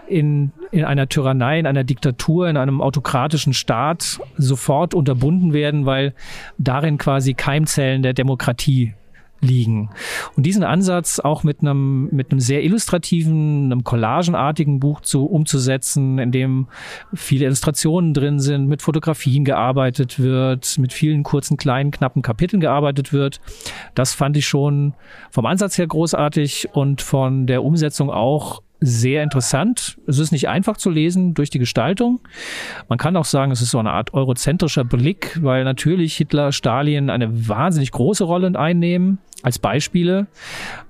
[0.07, 6.13] in, in einer Tyrannei, in einer Diktatur, in einem autokratischen Staat sofort unterbunden werden, weil
[6.57, 8.95] darin quasi Keimzellen der Demokratie
[9.41, 9.89] liegen.
[10.37, 16.19] Und diesen Ansatz auch mit einem, mit einem sehr illustrativen, einem collagenartigen Buch zu, umzusetzen,
[16.19, 16.67] in dem
[17.13, 23.11] viele Illustrationen drin sind, mit Fotografien gearbeitet wird, mit vielen kurzen, kleinen, knappen Kapiteln gearbeitet
[23.11, 23.41] wird,
[23.95, 24.93] das fand ich schon
[25.31, 29.99] vom Ansatz her großartig und von der Umsetzung auch sehr interessant.
[30.07, 32.19] Es ist nicht einfach zu lesen durch die Gestaltung.
[32.89, 37.11] Man kann auch sagen, es ist so eine Art eurozentrischer Blick, weil natürlich Hitler, Stalin
[37.11, 40.27] eine wahnsinnig große Rolle einnehmen als Beispiele.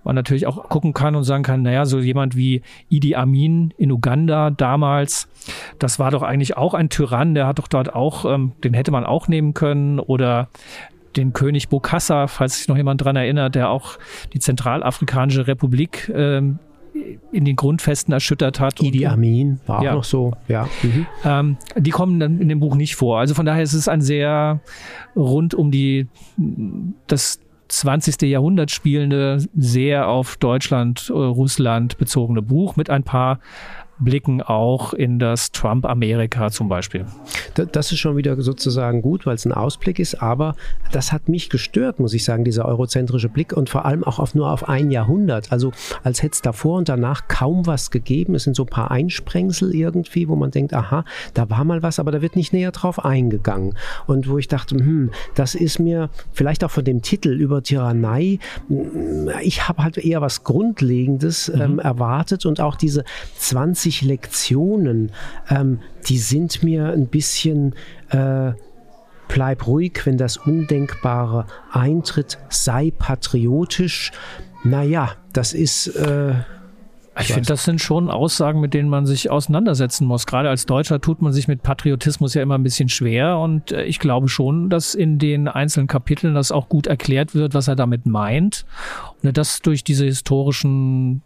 [0.06, 3.92] Man natürlich auch gucken kann und sagen kann, naja, so jemand wie Idi Amin in
[3.92, 5.28] Uganda damals,
[5.78, 8.92] das war doch eigentlich auch ein Tyrann, der hat doch dort auch, ähm, den hätte
[8.92, 10.48] man auch nehmen können oder
[11.18, 13.98] den König Bokassa, falls sich noch jemand dran erinnert, der auch
[14.34, 16.60] die Zentralafrikanische Republik ähm,
[17.32, 18.82] in den Grundfesten erschüttert hat.
[18.82, 19.94] Idi Amin war auch Ja.
[19.94, 20.68] noch so, ja.
[20.84, 21.06] Mhm.
[21.24, 23.20] ähm, die kommen dann in dem Buch nicht vor.
[23.20, 24.60] Also von daher ist es ein sehr
[25.16, 26.08] rund um die
[27.08, 27.40] das
[27.70, 28.22] 20.
[28.24, 33.40] Jahrhundert spielende, sehr auf Deutschland, äh, Russland bezogene Buch mit ein paar
[34.02, 37.06] Blicken auch in das Trump-Amerika zum Beispiel.
[37.56, 40.56] Da- Das ist schon wieder sozusagen gut, weil es ein Ausblick ist, aber
[40.92, 44.34] das hat mich gestört, muss ich sagen, dieser eurozentrische Blick und vor allem auch auf
[44.36, 45.52] nur auf ein Jahrhundert.
[45.52, 45.72] Also
[46.04, 48.36] als hätte es davor und danach kaum was gegeben.
[48.36, 52.00] Es sind so ein paar Einsprengsel irgendwie, wo man denkt, aha, da war mal was,
[52.00, 53.76] aber da wird nicht näher drauf eingegangen.
[54.08, 58.40] Und wo ich dachte, hm, das ist mir vielleicht auch von dem Titel über Tyrannei,
[58.70, 63.04] mm, ich habe halt eher was Grundlegendes ähm, erwartet und auch diese
[63.38, 65.12] 20 Lektionen,
[65.50, 67.76] ähm, die sind mir ein bisschen
[68.10, 68.54] äh,
[69.28, 74.12] bleib ruhig, wenn das Undenkbare eintritt, sei patriotisch.
[74.64, 76.34] Naja, das ist, äh,
[77.18, 80.26] Ich, ich finde, das sind schon Aussagen, mit denen man sich auseinandersetzen muss.
[80.26, 83.38] Gerade als Deutscher tut man sich mit Patriotismus ja immer ein bisschen schwer.
[83.38, 87.54] Und äh, ich glaube schon, dass in den einzelnen Kapiteln das auch gut erklärt wird,
[87.54, 88.66] was er damit meint.
[89.24, 91.22] Und das durch diese historischen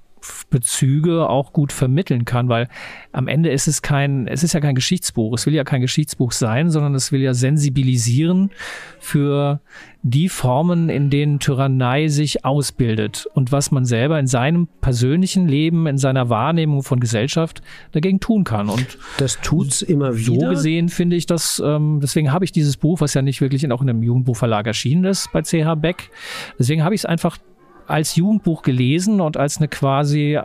[0.50, 2.68] Bezüge auch gut vermitteln kann, weil
[3.12, 5.34] am Ende ist es kein, es ist ja kein Geschichtsbuch.
[5.34, 8.52] Es will ja kein Geschichtsbuch sein, sondern es will ja sensibilisieren
[9.00, 9.62] für
[10.08, 15.88] die Formen, in denen Tyrannei sich ausbildet und was man selber in seinem persönlichen Leben,
[15.88, 18.70] in seiner Wahrnehmung von Gesellschaft dagegen tun kann.
[18.70, 20.42] Und das tut's immer wieder.
[20.42, 23.64] So gesehen finde ich das, ähm, deswegen habe ich dieses Buch, was ja nicht wirklich
[23.64, 26.12] in, auch in einem Jugendbuchverlag erschienen ist bei CH Beck,
[26.60, 27.40] deswegen habe ich es einfach
[27.88, 30.40] als Jugendbuch gelesen und als eine quasi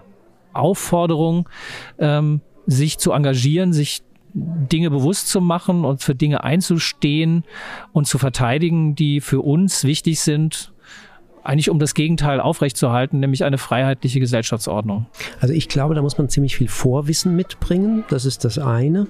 [0.53, 1.49] Aufforderung,
[1.99, 7.45] ähm, sich zu engagieren, sich Dinge bewusst zu machen und für Dinge einzustehen
[7.93, 10.70] und zu verteidigen, die für uns wichtig sind
[11.43, 15.07] eigentlich um das Gegenteil aufrechtzuerhalten, nämlich eine freiheitliche Gesellschaftsordnung.
[15.41, 18.05] Also ich glaube, da muss man ziemlich viel Vorwissen mitbringen.
[18.09, 19.07] Das ist das eine.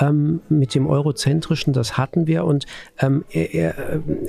[0.00, 2.44] Ähm, mit dem Eurozentrischen, das hatten wir.
[2.44, 2.66] Und
[2.98, 3.74] ähm, er,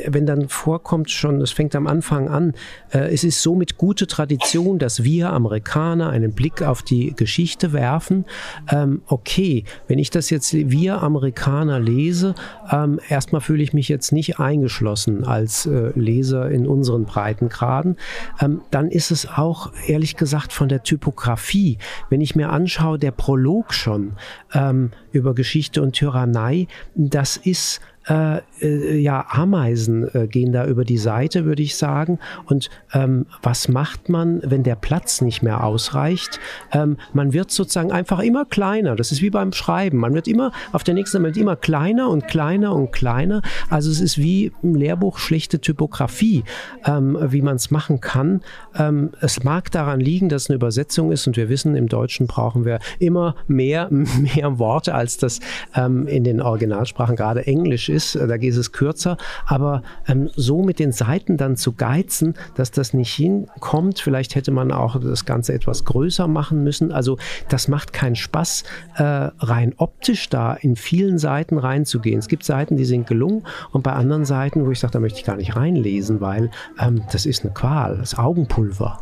[0.08, 2.53] wenn dann vorkommt schon, das fängt am Anfang an,
[2.91, 7.74] äh, es ist so mit gute Tradition, dass wir Amerikaner einen Blick auf die Geschichte
[7.74, 8.26] werfen.
[8.72, 12.36] Ähm, okay, wenn ich das jetzt wir Amerikaner lese,
[12.72, 17.98] ähm, erstmal fühle ich mich jetzt nicht eingeschlossen als äh, Leser in unseren Breiten Breitengraden,
[18.39, 21.78] ähm, dann ist es auch ehrlich gesagt von der Typografie,
[22.10, 24.14] wenn ich mir anschaue, der Prolog schon
[24.54, 30.86] ähm, über Geschichte und Tyrannei, das ist äh, äh, ja, Ameisen äh, gehen da über
[30.86, 32.20] die Seite, würde ich sagen.
[32.45, 36.39] Und ähm, was macht man, wenn der Platz nicht mehr ausreicht?
[36.72, 38.95] Ähm, man wird sozusagen einfach immer kleiner.
[38.95, 39.97] Das ist wie beim Schreiben.
[39.97, 43.41] Man wird immer auf der nächsten Moment immer kleiner und kleiner und kleiner.
[43.70, 46.43] Also es ist wie im Lehrbuch schlechte Typografie,
[46.86, 48.41] ähm, wie man es machen kann.
[48.76, 52.28] Ähm, es mag daran liegen, dass es eine Übersetzung ist und wir wissen, im Deutschen
[52.28, 55.39] brauchen wir immer mehr, mehr Worte, als das
[55.74, 60.30] ähm, in den Originalsprachen gerade Englisch ist ist, äh, da geht es kürzer, aber ähm,
[60.36, 65.00] so mit den Seiten dann zu geizen, dass das nicht hinkommt, vielleicht hätte man auch
[65.00, 66.91] das Ganze etwas größer machen müssen.
[66.91, 67.18] Also
[67.50, 68.64] das macht keinen Spaß,
[68.96, 72.20] äh, rein optisch da in vielen Seiten reinzugehen.
[72.20, 75.20] Es gibt Seiten, die sind gelungen und bei anderen Seiten, wo ich sage, da möchte
[75.20, 79.00] ich gar nicht reinlesen, weil ähm, das ist eine Qual, das ist Augenpulver.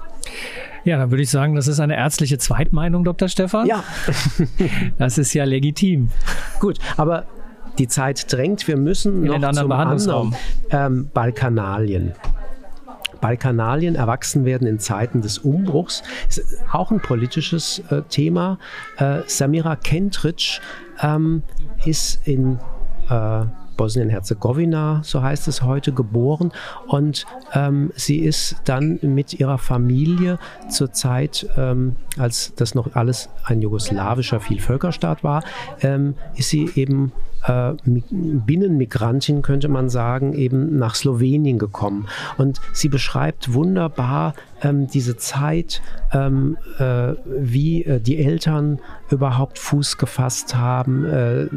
[0.85, 3.29] Ja, dann würde ich sagen, das ist eine ärztliche Zweitmeinung, Dr.
[3.29, 3.67] Stefan.
[3.67, 3.83] Ja.
[4.97, 6.09] das ist ja legitim.
[6.59, 7.25] Gut, aber
[7.77, 8.67] die Zeit drängt.
[8.67, 10.35] Wir müssen In noch zum anderen
[10.69, 12.13] ähm, Balkanalien.
[13.21, 16.03] Balkanalien erwachsen werden in Zeiten des Umbruchs.
[16.27, 18.59] Ist auch ein politisches äh, Thema.
[18.97, 20.59] Äh, Samira Kentric
[21.01, 21.43] ähm,
[21.85, 22.59] ist in
[23.09, 23.45] äh,
[23.77, 26.51] Bosnien-Herzegowina, so heißt es heute, geboren.
[26.87, 33.29] Und ähm, sie ist dann mit ihrer Familie zur Zeit, ähm, als das noch alles
[33.43, 35.43] ein jugoslawischer Vielvölkerstaat war,
[35.81, 37.11] ähm, ist sie eben
[37.45, 42.07] äh, Binnenmigrantin, könnte man sagen, eben nach Slowenien gekommen.
[42.37, 49.97] Und sie beschreibt wunderbar ähm, diese Zeit, ähm, äh, wie äh, die Eltern überhaupt Fuß
[49.97, 51.47] gefasst haben, äh,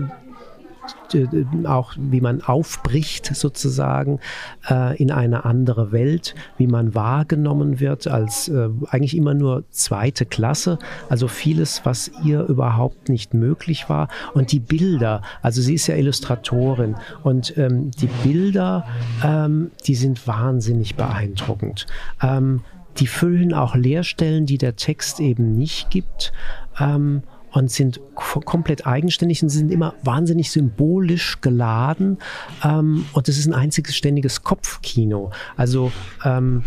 [1.65, 4.21] auch wie man aufbricht sozusagen
[4.69, 10.27] äh, in eine andere Welt, wie man wahrgenommen wird als äh, eigentlich immer nur zweite
[10.27, 10.79] Klasse,
[11.09, 15.97] also vieles, was ihr überhaupt nicht möglich war und die Bilder, also sie ist ja
[15.97, 18.87] Illustratorin und ähm, die Bilder,
[19.25, 21.87] ähm, die sind wahnsinnig beeindruckend.
[22.23, 22.63] Ähm,
[22.99, 26.33] die füllen auch Leerstellen, die der Text eben nicht gibt.
[26.81, 27.23] Ähm,
[27.57, 32.19] und sind komplett eigenständig und sind immer wahnsinnig symbolisch geladen.
[32.63, 35.31] Ähm, und es ist ein einziges ständiges Kopfkino.
[35.57, 35.91] Also
[36.23, 36.65] ähm,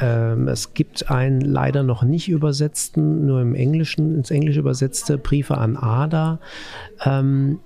[0.00, 5.58] ähm, es gibt einen leider noch nicht übersetzten, nur im Englischen, ins Englische übersetzte Briefe
[5.58, 6.40] an Ada.
[7.04, 7.60] Ähm,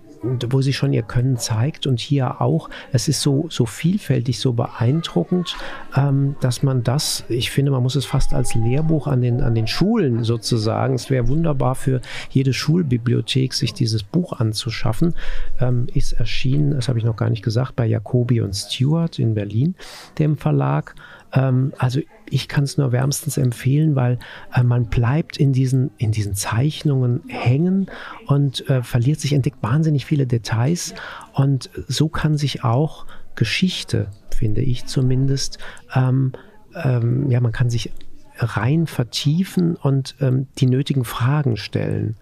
[0.51, 2.69] wo sie schon ihr Können zeigt und hier auch.
[2.93, 5.57] Es ist so, so vielfältig, so beeindruckend,
[5.97, 9.55] ähm, dass man das, ich finde, man muss es fast als Lehrbuch an den, an
[9.55, 12.01] den Schulen sozusagen, es wäre wunderbar für
[12.31, 15.15] jede Schulbibliothek, sich dieses Buch anzuschaffen,
[15.61, 19.35] ähm, ist erschienen, das habe ich noch gar nicht gesagt, bei Jacobi und Stewart in
[19.35, 19.75] Berlin,
[20.19, 20.95] dem Verlag.
[21.33, 22.01] Ähm, also
[22.31, 24.19] ich kann es nur wärmstens empfehlen, weil
[24.55, 27.87] äh, man bleibt in diesen, in diesen Zeichnungen hängen
[28.27, 30.95] und äh, verliert sich, entdeckt wahnsinnig viele Details.
[31.33, 35.59] Und so kann sich auch Geschichte, finde ich zumindest,
[35.95, 36.33] ähm,
[36.75, 37.93] ähm, ja, man kann sich
[38.39, 42.17] rein vertiefen und ähm, die nötigen Fragen stellen.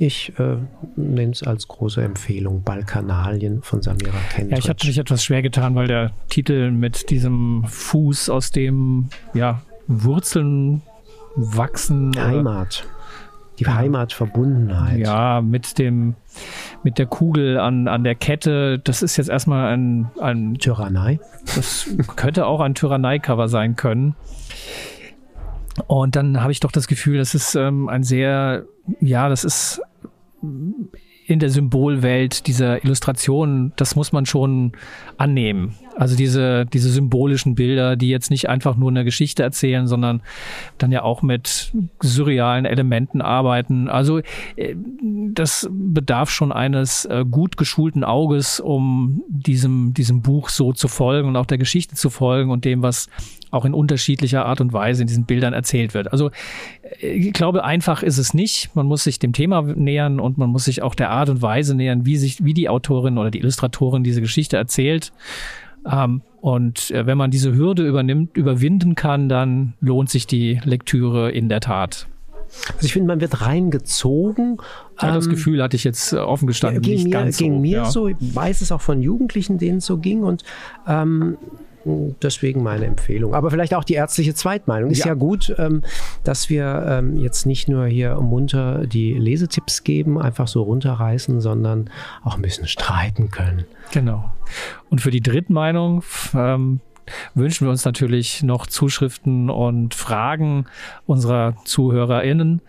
[0.00, 0.58] Ich äh,
[0.94, 4.52] nenne es als große Empfehlung Balkanalien von Samira Kendrick.
[4.52, 9.08] Ja, ich hatte mich etwas schwer getan, weil der Titel mit diesem Fuß, aus dem
[9.34, 10.82] ja, Wurzeln
[11.34, 12.12] wachsen.
[12.16, 12.86] Heimat.
[13.58, 15.00] Die Heimatverbundenheit.
[15.00, 16.14] Ja, mit dem,
[16.84, 18.78] mit der Kugel an, an der Kette.
[18.78, 21.18] Das ist jetzt erstmal ein, ein Tyrannei.
[21.56, 24.14] Das könnte auch ein Tyrannei-Cover sein können.
[25.86, 28.64] Und dann habe ich doch das Gefühl, das ist ähm, ein sehr,
[29.00, 29.80] ja, das ist
[31.28, 34.72] in der Symbolwelt dieser Illustrationen, das muss man schon
[35.18, 35.74] annehmen.
[35.94, 40.22] Also diese, diese symbolischen Bilder, die jetzt nicht einfach nur eine Geschichte erzählen, sondern
[40.78, 43.88] dann ja auch mit surrealen Elementen arbeiten.
[43.88, 44.20] Also
[44.56, 44.74] äh,
[45.34, 51.28] das bedarf schon eines äh, gut geschulten Auges, um diesem, diesem Buch so zu folgen
[51.28, 53.10] und auch der Geschichte zu folgen und dem, was
[53.50, 56.12] auch in unterschiedlicher Art und Weise in diesen Bildern erzählt wird.
[56.12, 56.30] Also
[57.00, 58.74] äh, ich glaube, einfach ist es nicht.
[58.74, 61.74] Man muss sich dem Thema nähern und man muss sich auch der Art und Weise
[61.74, 65.12] nähern, wie sich, wie die Autorin oder die Illustratorin diese Geschichte erzählt.
[65.90, 71.30] Ähm, und äh, wenn man diese Hürde übernimmt, überwinden kann, dann lohnt sich die Lektüre
[71.30, 72.06] in der Tat.
[72.74, 74.58] Also ich finde, man wird reingezogen.
[75.00, 77.54] Ja, das ähm, Gefühl hatte ich jetzt äh, offen gestanden ging nicht mir, ganz ging
[77.54, 77.60] so.
[77.60, 77.84] mir ja.
[77.90, 78.08] so.
[78.08, 80.22] Ich weiß es auch von Jugendlichen, denen es so ging.
[80.22, 80.44] Und
[80.86, 81.36] ähm,
[82.22, 83.34] Deswegen meine Empfehlung.
[83.34, 84.90] Aber vielleicht auch die ärztliche Zweitmeinung.
[84.90, 85.82] Ist ja, ja gut, ähm,
[86.24, 91.90] dass wir ähm, jetzt nicht nur hier munter die Lesetipps geben, einfach so runterreißen, sondern
[92.22, 93.64] auch ein bisschen streiten können.
[93.92, 94.32] Genau.
[94.90, 96.02] Und für die Drittmeinung
[96.34, 96.80] ähm,
[97.34, 100.64] wünschen wir uns natürlich noch Zuschriften und Fragen
[101.06, 102.62] unserer ZuhörerInnen,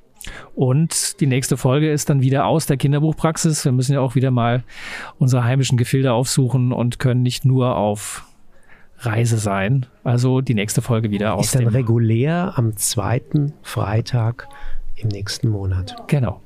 [0.55, 3.65] Und die nächste Folge ist dann wieder aus der Kinderbuchpraxis.
[3.65, 4.63] Wir müssen ja auch wieder mal
[5.19, 8.23] unsere heimischen Gefilde aufsuchen und können nicht nur auf
[8.99, 9.85] Reise sein.
[10.03, 11.45] Also die nächste Folge wieder aus.
[11.45, 14.47] Ist dann regulär am zweiten Freitag
[14.95, 15.95] im nächsten Monat.
[16.07, 16.41] Genau.